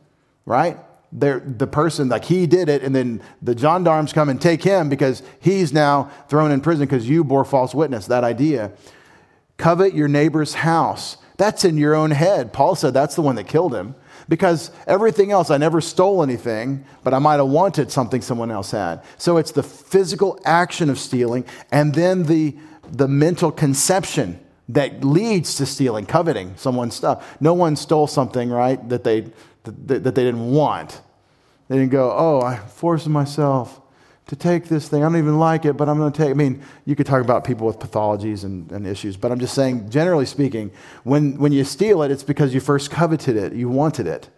[0.48, 0.80] right?
[1.12, 4.90] They're, the person, like he did it, and then the gendarmes come and take him
[4.90, 8.08] because he's now thrown in prison because you bore false witness.
[8.08, 8.72] That idea.
[9.58, 11.18] Covet your neighbor's house.
[11.38, 12.54] That's in your own head.
[12.54, 13.96] Paul said that's the one that killed him
[14.30, 18.72] because everything else, I never stole anything, but I might have wanted something someone else
[18.72, 19.04] had.
[19.18, 22.56] So it's the physical action of stealing and then the,
[22.92, 27.38] the mental conception that leads to stealing, coveting someone's stuff.
[27.42, 29.32] No one stole something, right, that they,
[29.64, 31.02] that, that they didn't want.
[31.68, 33.82] They didn't go, oh, I forced myself
[34.28, 35.04] to take this thing.
[35.04, 36.30] I don't even like it, but I'm going to take.
[36.32, 39.54] I mean, you could talk about people with pathologies and, and, issues, but I'm just
[39.54, 40.72] saying, generally speaking,
[41.04, 44.30] when, when you steal it, it's because you first coveted it, you wanted it.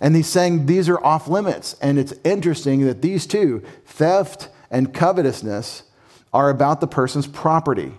[0.00, 1.76] And he's saying these are off limits.
[1.80, 5.84] And it's interesting that these two, theft and covetousness,
[6.32, 7.92] are about the person's property.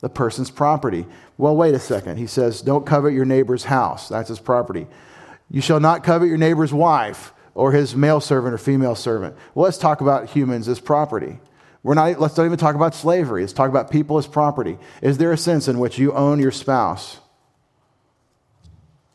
[0.00, 1.06] The person's property.
[1.36, 2.16] Well, wait a second.
[2.16, 4.08] He says, don't covet your neighbor's house.
[4.08, 4.86] That's his property.
[5.50, 9.36] You shall not covet your neighbor's wife or his male servant or female servant.
[9.54, 11.38] Well, let's talk about humans as property.
[11.82, 13.42] We're not, let's not even talk about slavery.
[13.42, 14.78] Let's talk about people as property.
[15.02, 17.18] Is there a sense in which you own your spouse?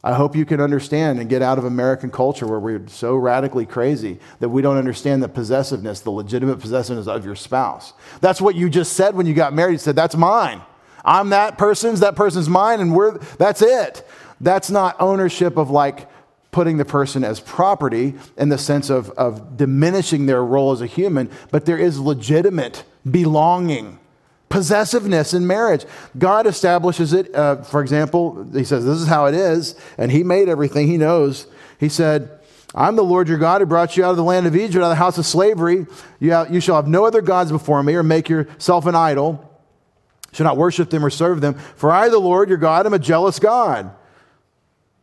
[0.04, 3.66] I hope you can understand and get out of American culture where we're so radically
[3.66, 7.94] crazy that we don't understand the possessiveness, the legitimate possessiveness of your spouse.
[8.22, 9.74] That's what you just said when you got married.
[9.74, 10.62] You said, That's mine.
[11.04, 14.08] I'm that person's, that person's mine, and we're, that's it.
[14.42, 16.08] That's not ownership of like
[16.56, 20.86] putting the person as property in the sense of, of diminishing their role as a
[20.86, 24.00] human, but there is legitimate belonging,
[24.48, 25.84] possessiveness in marriage.
[26.18, 27.36] God establishes it.
[27.36, 30.96] Uh, for example, He says, This is how it is, and He made everything, He
[30.96, 31.46] knows.
[31.78, 32.40] He said,
[32.74, 34.84] I'm the Lord your God who brought you out of the land of Egypt, out
[34.84, 35.86] of the house of slavery.
[36.22, 39.44] You, you shall have no other gods before me, or make yourself an idol.
[40.32, 41.56] Shall not worship them or serve them.
[41.76, 43.94] For I, the Lord your God, am a jealous God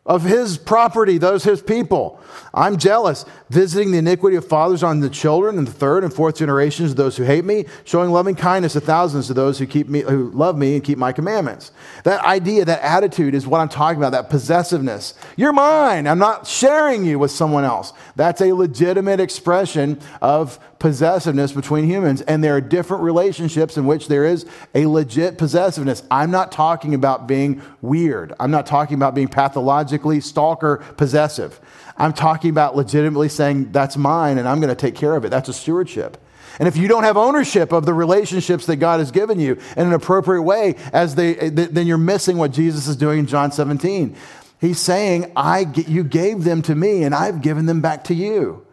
[0.05, 2.21] of his property, those his people.
[2.53, 6.37] I'm jealous, visiting the iniquity of fathers on the children and the third and fourth
[6.37, 9.88] generations of those who hate me, showing loving kindness to thousands of those who keep
[9.88, 11.71] me who love me and keep my commandments.
[12.03, 15.15] That idea, that attitude is what I'm talking about, that possessiveness.
[15.37, 16.09] You're mine.
[16.09, 17.93] I'm not sharing you with someone else.
[18.17, 22.23] That's a legitimate expression of possessiveness between humans.
[22.23, 26.03] And there are different relationships in which there is a legit possessiveness.
[26.11, 28.33] I'm not talking about being weird.
[28.40, 31.61] I'm not talking about being pathologically stalker possessive.
[31.97, 35.29] I'm talking about legitimately saying, that's mine and I'm going to take care of it.
[35.29, 36.18] That's a stewardship.
[36.59, 39.87] And if you don't have ownership of the relationships that God has given you in
[39.87, 44.16] an appropriate way, as they, then you're missing what Jesus is doing in John 17.
[44.61, 48.66] He's saying, I, You gave them to me, and I've given them back to you.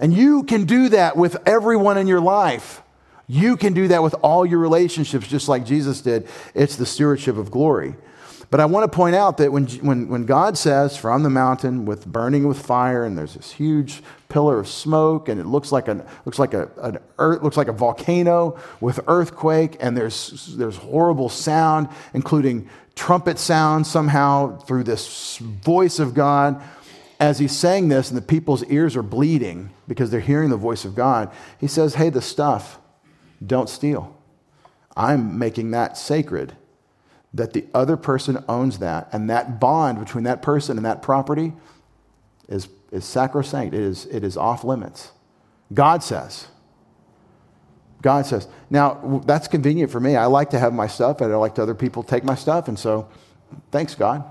[0.00, 2.82] And you can do that with everyone in your life.
[3.28, 6.28] You can do that with all your relationships, just like Jesus did.
[6.54, 7.96] It's the stewardship of glory.
[8.50, 11.84] But I want to point out that when, when, when God says from the mountain
[11.84, 15.88] with burning with fire, and there's this huge pillar of smoke, and it looks like,
[15.88, 20.76] an, looks like, a, an earth, looks like a volcano with earthquake, and there's, there's
[20.76, 26.62] horrible sound, including trumpet sound somehow through this voice of God
[27.18, 30.84] as he's saying this and the people's ears are bleeding because they're hearing the voice
[30.84, 32.78] of God, he says, Hey, the stuff,
[33.44, 34.16] don't steal.
[34.96, 36.56] I'm making that sacred.
[37.34, 41.52] That the other person owns that, and that bond between that person and that property
[42.48, 43.74] is, is sacrosanct.
[43.74, 45.12] It is, it is off limits.
[45.74, 46.46] God says.
[48.00, 48.48] God says.
[48.70, 50.16] Now, that's convenient for me.
[50.16, 52.68] I like to have my stuff, and I like to other people take my stuff,
[52.68, 53.08] and so
[53.70, 54.24] thanks, God.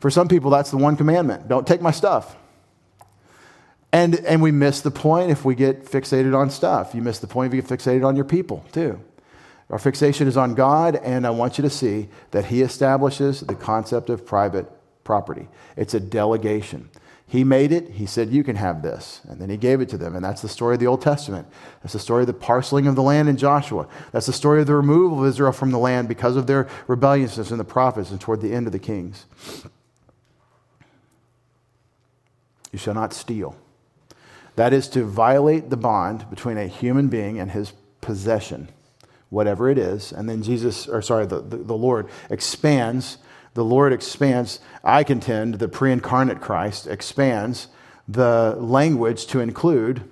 [0.00, 2.36] For some people, that's the one commandment don't take my stuff.
[3.92, 6.94] And, and we miss the point if we get fixated on stuff.
[6.94, 9.00] You miss the point if you get fixated on your people, too.
[9.70, 13.54] Our fixation is on God, and I want you to see that He establishes the
[13.54, 14.70] concept of private
[15.02, 15.48] property.
[15.76, 16.90] It's a delegation.
[17.28, 17.90] He made it.
[17.90, 19.20] He said, You can have this.
[19.24, 20.14] And then he gave it to them.
[20.14, 21.48] And that's the story of the Old Testament.
[21.82, 23.88] That's the story of the parceling of the land in Joshua.
[24.12, 27.50] That's the story of the removal of Israel from the land because of their rebelliousness
[27.50, 29.26] in the prophets and toward the end of the kings.
[32.76, 33.56] You shall not steal.
[34.56, 38.68] That is to violate the bond between a human being and his possession,
[39.30, 40.12] whatever it is.
[40.12, 43.16] And then Jesus, or sorry, the, the, the Lord expands
[43.54, 47.68] the Lord expands, I contend, the pre incarnate Christ expands
[48.06, 50.02] the language to include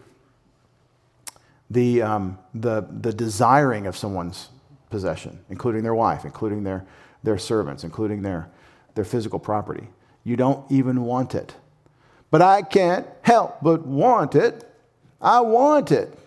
[1.69, 4.49] the, um, the, the desiring of someone's
[4.89, 6.87] possession, including their wife, including their,
[7.23, 8.49] their servants, including their,
[8.95, 9.89] their physical property.
[10.25, 11.57] You don't even want it.
[12.35, 14.69] But I can't help but want it.
[15.21, 16.19] I want it.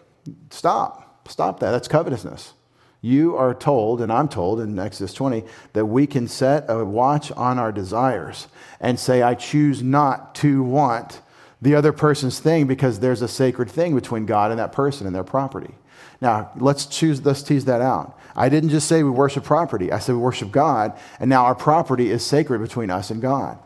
[0.51, 1.27] Stop.
[1.27, 1.71] Stop that.
[1.71, 2.53] That's covetousness.
[3.01, 5.43] You are told, and I'm told in Exodus 20,
[5.73, 8.47] that we can set a watch on our desires
[8.79, 11.19] and say, I choose not to want
[11.61, 15.13] the other person's thing because there's a sacred thing between God and that person and
[15.13, 15.75] their property.
[16.21, 18.17] Now, let's choose, let's tease that out.
[18.33, 21.55] I didn't just say we worship property, I said we worship God, and now our
[21.55, 23.59] property is sacred between us and God.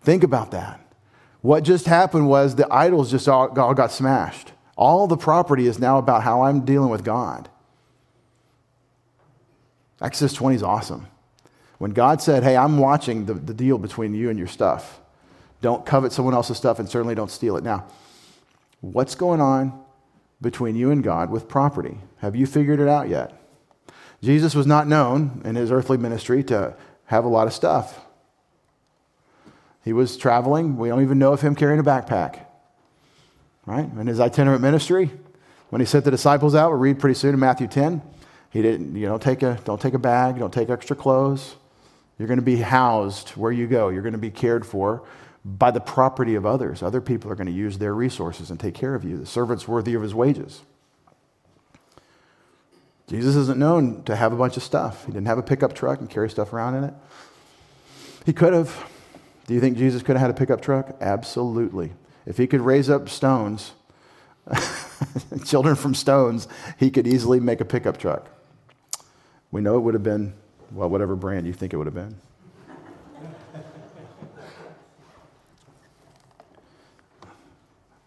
[0.00, 0.80] Think about that.
[1.44, 4.52] What just happened was the idols just all, all got smashed.
[4.78, 7.50] All the property is now about how I'm dealing with God.
[10.00, 11.06] Exodus 20 is awesome.
[11.76, 15.02] When God said, Hey, I'm watching the, the deal between you and your stuff,
[15.60, 17.62] don't covet someone else's stuff and certainly don't steal it.
[17.62, 17.88] Now,
[18.80, 19.78] what's going on
[20.40, 21.98] between you and God with property?
[22.20, 23.38] Have you figured it out yet?
[24.22, 28.00] Jesus was not known in his earthly ministry to have a lot of stuff.
[29.84, 30.76] He was traveling.
[30.76, 32.40] We don't even know of him carrying a backpack.
[33.66, 33.84] Right?
[33.84, 35.10] In his itinerant ministry,
[35.70, 38.02] when he sent the disciples out, we'll read pretty soon in Matthew 10,
[38.50, 41.56] he didn't, you know, take a, don't take a bag, don't take extra clothes.
[42.18, 43.88] You're going to be housed where you go.
[43.88, 45.02] You're going to be cared for
[45.44, 46.82] by the property of others.
[46.82, 49.18] Other people are going to use their resources and take care of you.
[49.18, 50.62] The servant's worthy of his wages.
[53.08, 55.04] Jesus isn't known to have a bunch of stuff.
[55.04, 56.94] He didn't have a pickup truck and carry stuff around in it.
[58.24, 58.90] He could have.
[59.46, 60.96] Do you think Jesus could have had a pickup truck?
[61.00, 61.92] Absolutely.
[62.26, 63.72] If he could raise up stones,
[65.44, 68.28] children from stones, he could easily make a pickup truck.
[69.50, 70.34] We know it would have been,
[70.72, 72.16] well, whatever brand you think it would have been.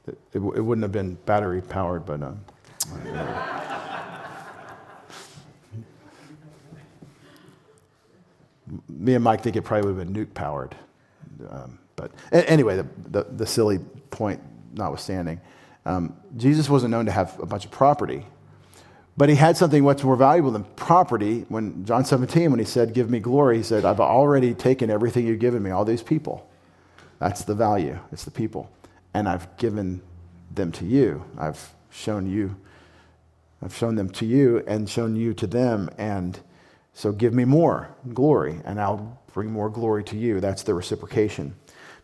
[0.07, 2.39] It, it, it, wouldn't have been battery powered, but um,
[8.87, 10.75] me and Mike think it probably would have been nuke powered.
[11.49, 13.79] Um, but anyway, the, the, the, silly
[14.11, 14.41] point
[14.73, 15.41] notwithstanding,
[15.85, 18.25] um, Jesus wasn't known to have a bunch of property.
[19.17, 21.45] But he had something much more valuable than property.
[21.49, 25.25] When John 17, when he said, Give me glory, he said, I've already taken everything
[25.25, 26.47] you've given me, all these people.
[27.19, 28.69] That's the value, it's the people.
[29.13, 30.01] And I've given
[30.53, 31.25] them to you.
[31.37, 32.55] I've shown you,
[33.63, 35.89] I've shown them to you and shown you to them.
[35.97, 36.39] And
[36.93, 40.39] so give me more glory, and I'll bring more glory to you.
[40.39, 41.53] That's the reciprocation.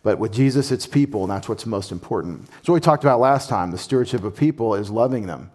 [0.03, 2.47] But with Jesus, it's people, and that's what's most important.
[2.61, 5.49] So, we talked about last time the stewardship of people is loving them.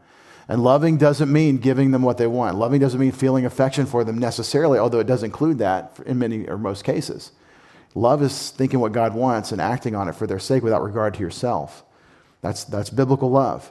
[0.49, 2.59] And loving doesn't mean giving them what they want.
[2.59, 6.49] Loving doesn't mean feeling affection for them necessarily, although it does include that in many
[6.49, 7.31] or most cases.
[7.95, 11.15] Love is thinking what God wants and acting on it for their sake without regard
[11.15, 11.85] to yourself.
[12.41, 13.71] That's, that's biblical love.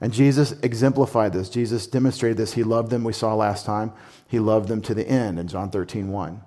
[0.00, 1.50] And Jesus exemplified this.
[1.50, 2.52] Jesus demonstrated this.
[2.52, 3.92] He loved them, we saw last time.
[4.28, 6.42] He loved them to the end in John 13, 1.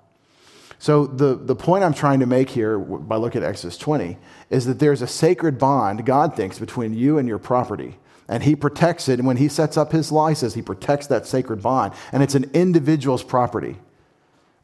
[0.82, 4.18] So, the, the point I'm trying to make here by looking at Exodus 20
[4.50, 8.56] is that there's a sacred bond, God thinks, between you and your property and he
[8.56, 9.20] protects it.
[9.20, 11.94] And when he sets up his law, he says he protects that sacred bond.
[12.10, 13.76] And it's an individual's property.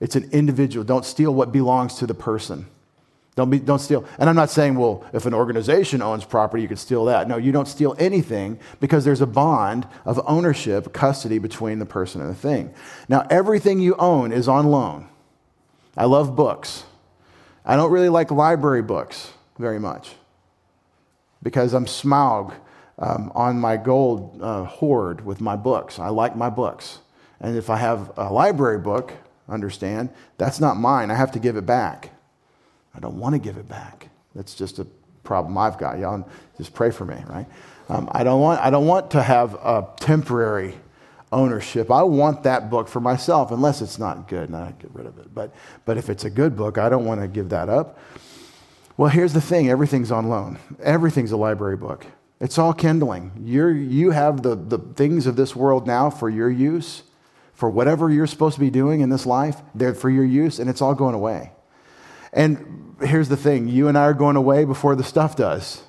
[0.01, 0.85] It's an individual.
[0.85, 2.67] Don't steal what belongs to the person.
[3.37, 4.05] Don't, be, don't steal.
[4.19, 7.29] And I'm not saying, well, if an organization owns property, you could steal that.
[7.29, 12.21] No, you don't steal anything because there's a bond of ownership, custody between the person
[12.21, 12.75] and the thing.
[13.09, 15.09] Now, everything you own is on loan.
[15.99, 16.85] I love books.
[17.65, 20.15] I don't really like library books very much
[21.43, 22.55] because I'm Smaug
[23.01, 25.99] um, on my gold uh, hoard with my books.
[25.99, 27.01] I like my books.
[27.41, 29.13] And if I have a library book,
[29.49, 31.11] understand, that's not mine.
[31.11, 32.11] I have to give it back.
[32.95, 34.09] I don't want to give it back.
[34.37, 34.87] That's just a
[35.25, 35.99] problem I've got.
[35.99, 37.47] Y'all just pray for me, right?
[37.89, 40.77] Um, I, don't want, I don't want to have a temporary
[41.33, 41.91] ownership.
[41.91, 45.19] I want that book for myself, unless it's not good and I get rid of
[45.19, 45.35] it.
[45.35, 45.55] But,
[45.85, 47.99] but if it's a good book, I don't want to give that up.
[48.97, 52.07] Well, here's the thing everything's on loan, everything's a library book.
[52.41, 53.33] It's all kindling.
[53.45, 57.03] You're, you have the, the things of this world now for your use,
[57.53, 60.71] for whatever you're supposed to be doing in this life, they're for your use, and
[60.71, 61.51] it's all going away.
[62.33, 65.83] And here's the thing you and I are going away before the stuff does.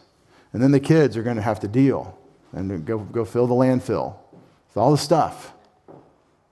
[0.53, 2.17] And then the kids are going to have to deal
[2.51, 4.15] and go, go fill the landfill
[4.69, 5.53] with all the stuff.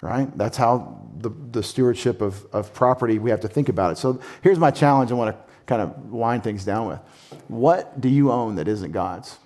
[0.01, 0.35] Right?
[0.37, 3.97] That's how the, the stewardship of, of property, we have to think about it.
[3.97, 6.99] So here's my challenge I want to kind of wind things down with.
[7.47, 9.37] What do you own that isn't God's?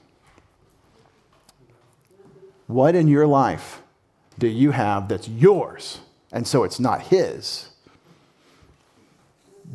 [2.67, 3.81] What in your life
[4.39, 5.99] do you have that's yours?
[6.31, 7.69] And so it's not His.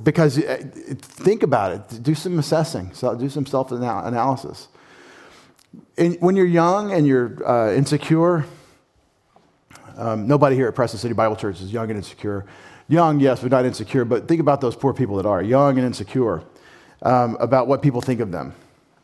[0.03, 0.63] Because uh,
[0.99, 4.69] think about it, do some assessing, so do some self analysis.
[5.97, 8.45] When you're young and you're uh, insecure,
[9.97, 12.45] um, nobody here at Preston City Bible Church is young and insecure.
[12.89, 14.05] Young, yes, but not insecure.
[14.05, 16.43] But think about those poor people that are young and insecure
[17.03, 18.55] um, about what people think of them,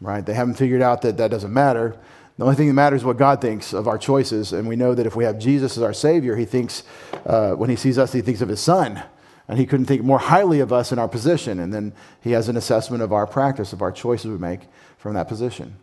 [0.01, 0.24] right?
[0.24, 1.97] They haven't figured out that that doesn't matter.
[2.38, 4.53] The only thing that matters is what God thinks of our choices.
[4.53, 6.82] And we know that if we have Jesus as our Savior, He thinks,
[7.26, 9.03] uh, when He sees us, He thinks of His Son.
[9.49, 11.59] And He couldn't think more highly of us in our position.
[11.59, 14.61] And then He has an assessment of our practice, of our choices we make
[14.97, 15.76] from that position.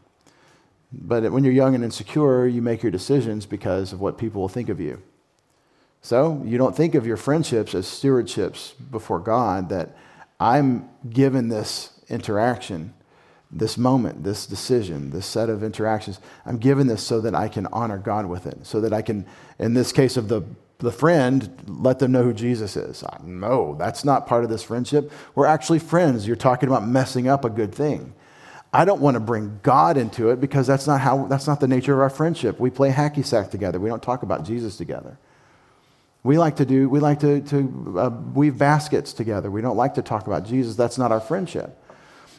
[0.92, 4.50] But when you're young and insecure, you make your decisions because of what people will
[4.50, 5.02] think of you.
[6.02, 9.96] So you don't think of your friendships as stewardships before God, that
[10.40, 12.94] I'm given this interaction,
[13.52, 16.20] this moment, this decision, this set of interactions.
[16.46, 19.26] I'm given this so that I can honor God with it, so that I can,
[19.60, 20.44] in this case of the
[20.80, 23.04] the friend, let them know who Jesus is.
[23.24, 25.12] No, that's not part of this friendship.
[25.36, 26.26] We're actually friends.
[26.26, 28.14] You're talking about messing up a good thing.
[28.72, 31.68] I don't want to bring God into it because that's not how that's not the
[31.68, 32.60] nature of our friendship.
[32.60, 33.80] We play hacky sack together.
[33.80, 35.18] We don't talk about Jesus together.
[36.22, 39.50] We like to do we like to, to uh, weave baskets together.
[39.50, 40.76] We don't like to talk about Jesus.
[40.76, 41.78] That's not our friendship.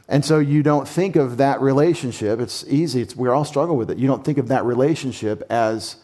[0.09, 2.41] And so you don't think of that relationship.
[2.41, 3.03] It's easy.
[3.03, 3.99] It's, we all struggle with it.
[3.99, 5.97] You don't think of that relationship as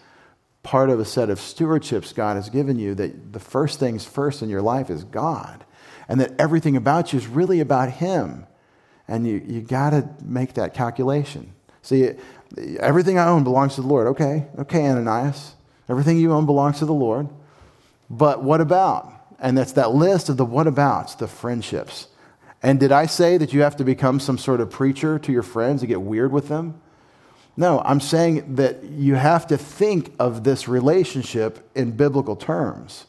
[0.63, 2.95] part of a set of stewardships God has given you.
[2.95, 5.65] That the first things first in your life is God,
[6.09, 8.47] and that everything about you is really about Him
[9.09, 11.53] and you, you got to make that calculation.
[11.83, 12.11] See,
[12.81, 14.09] everything I own belongs to the Lord.
[14.09, 15.55] Okay, okay, Ananias.
[15.89, 17.29] Everything you own belongs to the Lord.
[18.11, 19.13] But what about?
[19.39, 22.09] And that's that list of the what abouts, the friendships.
[22.63, 25.43] And did I say that you have to become some sort of preacher to your
[25.43, 26.81] friends and get weird with them?
[27.57, 33.07] No, I'm saying that you have to think of this relationship in biblical terms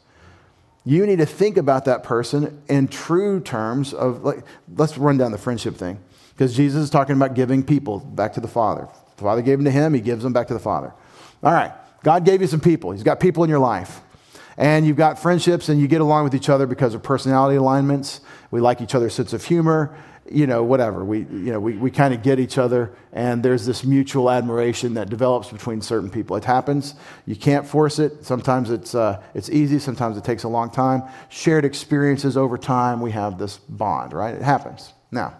[0.89, 4.43] you need to think about that person in true terms of like
[4.75, 5.99] let's run down the friendship thing.
[6.33, 8.87] Because jesus is talking about giving people back to the father.
[9.17, 10.93] The father gave them to him he gives them back to the father.
[11.43, 11.71] All right
[12.03, 12.91] god gave you some people.
[12.91, 14.01] He's got people in your life.
[14.59, 18.21] And you've got friendships and you get along with each other because of personality alignments.
[18.49, 19.95] We like each other's sense of humor
[20.31, 21.03] you know, whatever.
[21.05, 24.93] We, you know, we, we kind of get each other, and there's this mutual admiration
[24.95, 26.35] that develops between certain people.
[26.35, 26.95] It happens.
[27.25, 28.25] You can't force it.
[28.25, 31.03] Sometimes it's, uh, it's easy, sometimes it takes a long time.
[31.29, 34.35] Shared experiences over time, we have this bond, right?
[34.35, 34.93] It happens.
[35.11, 35.35] Now,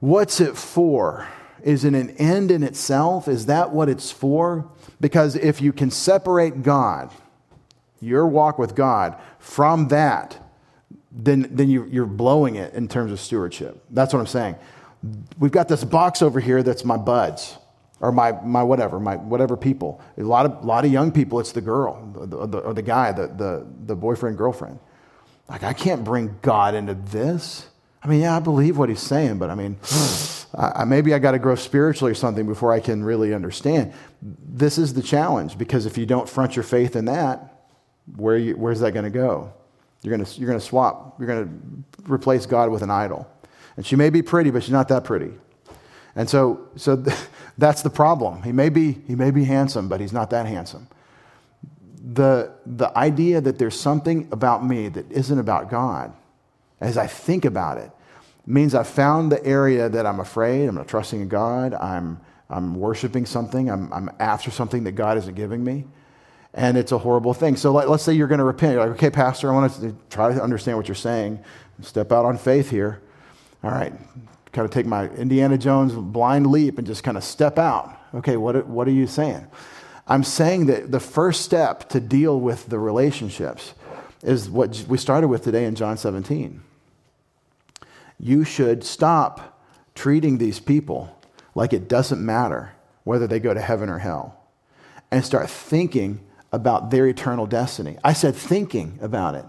[0.00, 1.28] what's it for?
[1.62, 3.28] Is it an end in itself?
[3.28, 4.68] Is that what it's for?
[5.00, 7.12] Because if you can separate God,
[8.00, 10.38] your walk with God, from that,
[11.14, 13.84] then, then you, you're blowing it in terms of stewardship.
[13.90, 14.56] That's what I'm saying.
[15.38, 17.58] We've got this box over here that's my buds
[18.00, 20.00] or my, my whatever, my whatever people.
[20.16, 23.26] A lot of, lot of young people, it's the girl the, or the guy, the,
[23.28, 24.78] the, the boyfriend, girlfriend.
[25.48, 27.66] Like, I can't bring God into this.
[28.02, 29.76] I mean, yeah, I believe what he's saying, but I mean,
[30.54, 33.92] I, maybe I got to grow spiritually or something before I can really understand.
[34.20, 37.68] This is the challenge because if you don't front your faith in that,
[38.16, 39.52] where you, where's that going to go?
[40.02, 43.28] You're going you're to swap, you're going to replace God with an idol.
[43.76, 45.32] And she may be pretty, but she's not that pretty.
[46.14, 46.96] And so, so
[47.58, 48.42] that's the problem.
[48.42, 50.88] He may, be, he may be handsome, but he's not that handsome.
[52.04, 56.12] The, the idea that there's something about me that isn't about God,
[56.80, 57.90] as I think about it,
[58.44, 62.74] means I've found the area that I'm afraid, I'm not trusting in God, I'm, I'm
[62.74, 65.84] worshiping something, I'm, I'm after something that God isn't giving me
[66.54, 67.56] and it's a horrible thing.
[67.56, 68.74] So let, us say you're going to repent.
[68.74, 71.42] You're like, okay, Pastor, I want to try to understand what you're saying.
[71.80, 73.00] Step out on faith here.
[73.64, 73.92] All right,
[74.52, 77.96] kind of take my Indiana Jones blind leap and just kind of step out.
[78.14, 79.46] Okay, what, what are you saying?
[80.06, 83.74] I'm saying that the first step to deal with the relationships
[84.22, 86.60] is what we started with today in John 17.
[88.18, 89.60] You should stop
[89.94, 91.16] treating these people
[91.54, 92.72] like it doesn't matter
[93.04, 94.38] whether they go to heaven or hell
[95.10, 96.20] and start thinking
[96.52, 97.96] about their eternal destiny.
[98.04, 99.44] I said thinking about it.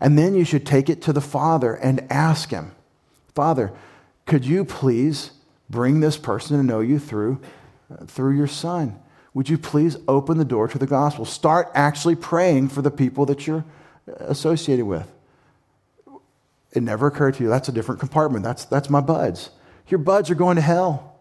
[0.00, 2.72] And then you should take it to the Father and ask Him,
[3.34, 3.72] Father,
[4.26, 5.32] could you please
[5.68, 7.40] bring this person to know you through,
[7.90, 8.98] uh, through your Son?
[9.34, 11.24] Would you please open the door to the gospel?
[11.24, 13.64] Start actually praying for the people that you're
[14.18, 15.10] associated with.
[16.72, 18.44] It never occurred to you that's a different compartment.
[18.44, 19.50] That's, that's my buds.
[19.88, 21.18] Your buds are going to hell.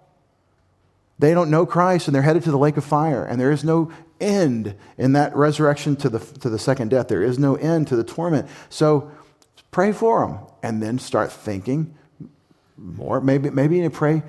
[1.17, 3.25] They don't know Christ and they're headed to the lake of fire.
[3.25, 7.07] And there is no end in that resurrection to the, to the second death.
[7.07, 8.47] There is no end to the torment.
[8.69, 9.11] So
[9.71, 11.95] pray for them and then start thinking
[12.77, 13.21] more.
[13.21, 14.23] Maybe, maybe you pray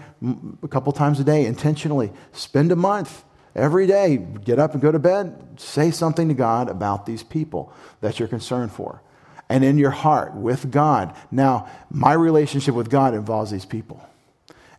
[0.62, 2.12] a couple times a day intentionally.
[2.32, 3.24] Spend a month
[3.55, 4.16] every day.
[4.16, 5.61] Get up and go to bed.
[5.61, 9.03] Say something to God about these people that you're concerned for.
[9.49, 11.16] And in your heart with God.
[11.30, 14.05] Now, my relationship with God involves these people.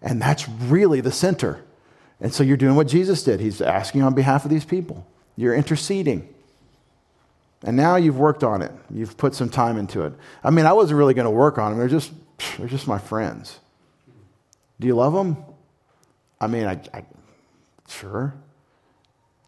[0.01, 1.63] And that's really the center.
[2.21, 3.39] And so you're doing what Jesus did.
[3.39, 5.05] He's asking on behalf of these people.
[5.35, 6.31] You're interceding.
[7.63, 8.71] And now you've worked on it.
[8.93, 10.13] You've put some time into it.
[10.43, 11.79] I mean, I wasn't really going to work on them.
[11.79, 12.11] They're just,
[12.57, 13.59] they're just my friends.
[14.79, 15.37] Do you love them?
[16.39, 17.05] I mean, I, I,
[17.87, 18.33] sure.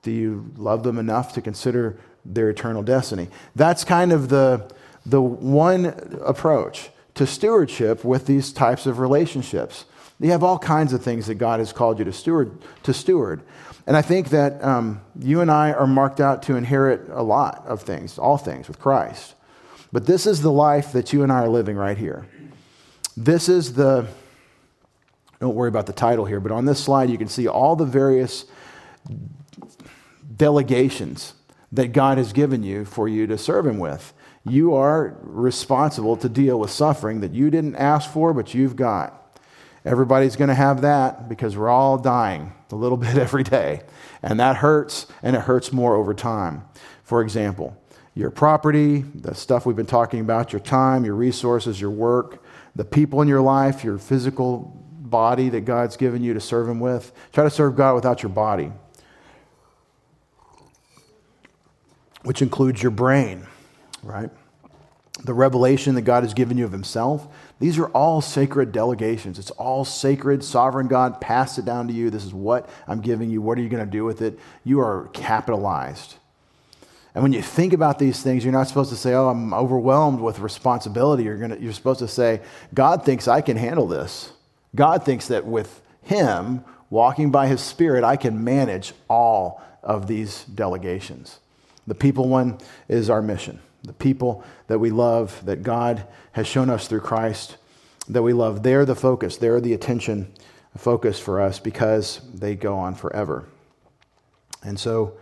[0.01, 3.29] Do you love them enough to consider their eternal destiny?
[3.55, 4.71] That's kind of the,
[5.05, 5.85] the one
[6.23, 9.85] approach to stewardship with these types of relationships.
[10.23, 12.57] You have all kinds of things that God has called you to steward.
[12.83, 13.43] To steward.
[13.85, 17.65] And I think that um, you and I are marked out to inherit a lot
[17.67, 19.35] of things, all things with Christ.
[19.91, 22.25] But this is the life that you and I are living right here.
[23.17, 24.07] This is the
[25.41, 27.83] don't worry about the title here, but on this slide, you can see all the
[27.83, 28.45] various
[30.37, 31.33] delegations
[31.73, 34.13] that God has given you for you to serve Him with.
[34.45, 39.22] You are responsible to deal with suffering that you didn't ask for, but you've got.
[39.85, 43.81] Everybody's going to have that because we're all dying a little bit every day.
[44.21, 46.63] And that hurts, and it hurts more over time.
[47.03, 47.77] For example,
[48.15, 52.43] your property, the stuff we've been talking about, your time, your resources, your work,
[52.75, 54.79] the people in your life, your physical
[55.13, 57.11] body that God's given you to serve Him with.
[57.31, 58.71] Try to serve God without your body,
[62.23, 63.45] which includes your brain,
[64.01, 64.29] right?
[65.23, 67.27] The revelation that God has given you of Himself.
[67.63, 69.39] These are all sacred delegations.
[69.39, 70.43] It's all sacred.
[70.43, 72.09] Sovereign God passed it down to you.
[72.09, 73.41] This is what I'm giving you.
[73.41, 74.37] What are you going to do with it?
[74.65, 76.15] You are capitalized.
[77.15, 80.19] And when you think about these things, you're not supposed to say, Oh, I'm overwhelmed
[80.19, 81.23] with responsibility.
[81.23, 82.41] You're, gonna, you're supposed to say,
[82.73, 84.33] God thinks I can handle this.
[84.75, 90.43] God thinks that with Him walking by His Spirit, I can manage all of these
[90.43, 91.39] delegations.
[91.87, 92.57] The people one
[92.89, 93.61] is our mission.
[93.83, 97.57] The people that we love, that God has shown us through Christ,
[98.07, 99.37] that we love, they're the focus.
[99.37, 100.33] They're the attention
[100.77, 103.45] focus for us because they go on forever.
[104.63, 105.13] And so,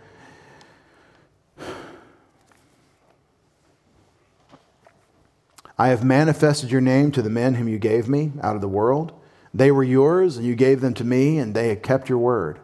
[5.78, 8.68] I have manifested your name to the men whom you gave me out of the
[8.68, 9.12] world.
[9.52, 12.58] They were yours, and you gave them to me, and they have kept your word.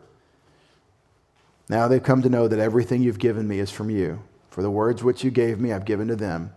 [1.68, 4.22] Now they've come to know that everything you've given me is from you.
[4.58, 6.52] For the words which you gave me, I've given to them.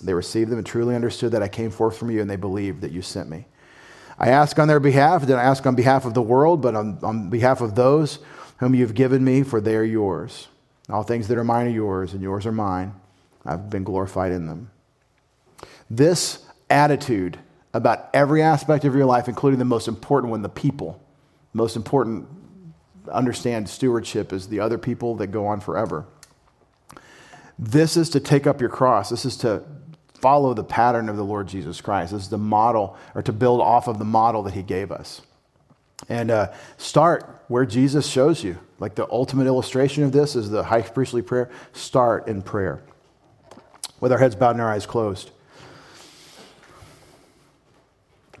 [0.00, 2.80] They received them and truly understood that I came forth from you, and they believed
[2.80, 3.44] that you sent me.
[4.18, 6.98] I ask on their behalf, didn't I ask on behalf of the world, but on,
[7.02, 8.20] on behalf of those
[8.56, 10.48] whom you've given me, for they are yours.
[10.88, 12.94] All things that are mine are yours, and yours are mine.
[13.44, 14.70] I've been glorified in them.
[15.90, 17.38] This attitude
[17.74, 21.02] about every aspect of your life, including the most important one, the people.
[21.52, 22.26] Most important,
[23.12, 26.06] understand stewardship is the other people that go on forever.
[27.58, 29.10] This is to take up your cross.
[29.10, 29.62] This is to
[30.20, 32.12] follow the pattern of the Lord Jesus Christ.
[32.12, 35.20] This is the model, or to build off of the model that he gave us.
[36.08, 38.58] And uh, start where Jesus shows you.
[38.78, 41.50] Like the ultimate illustration of this is the high priestly prayer.
[41.72, 42.82] Start in prayer
[44.00, 45.30] with our heads bowed and our eyes closed.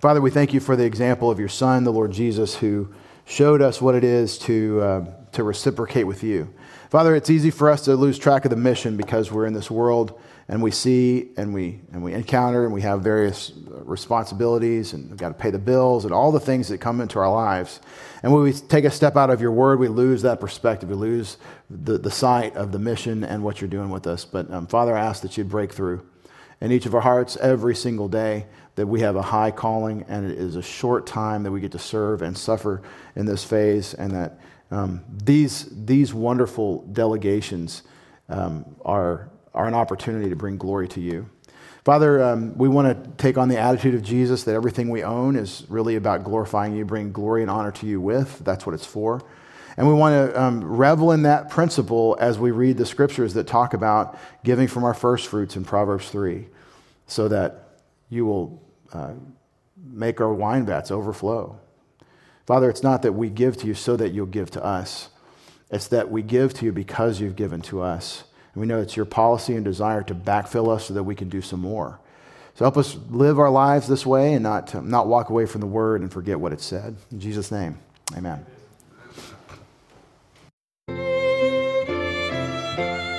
[0.00, 2.92] Father, we thank you for the example of your Son, the Lord Jesus, who
[3.24, 6.52] showed us what it is to, uh, to reciprocate with you.
[6.90, 9.70] Father, it's easy for us to lose track of the mission because we're in this
[9.70, 15.08] world and we see and we, and we encounter and we have various responsibilities and
[15.08, 17.80] we've got to pay the bills and all the things that come into our lives.
[18.22, 20.90] And when we take a step out of your word, we lose that perspective.
[20.90, 21.38] We lose
[21.70, 24.26] the, the sight of the mission and what you're doing with us.
[24.26, 26.06] But um, Father, I ask that you'd break through
[26.60, 30.30] in each of our hearts every single day that we have a high calling and
[30.30, 32.82] it is a short time that we get to serve and suffer
[33.16, 34.38] in this phase, and that
[34.70, 37.82] um, these, these wonderful delegations
[38.28, 41.28] um, are, are an opportunity to bring glory to you.
[41.84, 45.34] Father, um, we want to take on the attitude of Jesus that everything we own
[45.34, 48.38] is really about glorifying you, bring glory and honor to you with.
[48.44, 49.20] That's what it's for.
[49.76, 53.46] And we want to um, revel in that principle as we read the scriptures that
[53.46, 56.46] talk about giving from our first fruits in Proverbs 3,
[57.06, 57.71] so that
[58.12, 59.14] you will uh,
[59.82, 61.58] make our wine vats overflow.
[62.46, 65.08] Father, it's not that we give to you so that you'll give to us,
[65.70, 68.24] it's that we give to you because you've given to us.
[68.52, 71.30] And we know it's your policy and desire to backfill us so that we can
[71.30, 71.98] do some more.
[72.54, 75.66] So help us live our lives this way and not, not walk away from the
[75.66, 76.96] word and forget what it said.
[77.10, 77.78] In Jesus' name,
[78.14, 78.44] amen.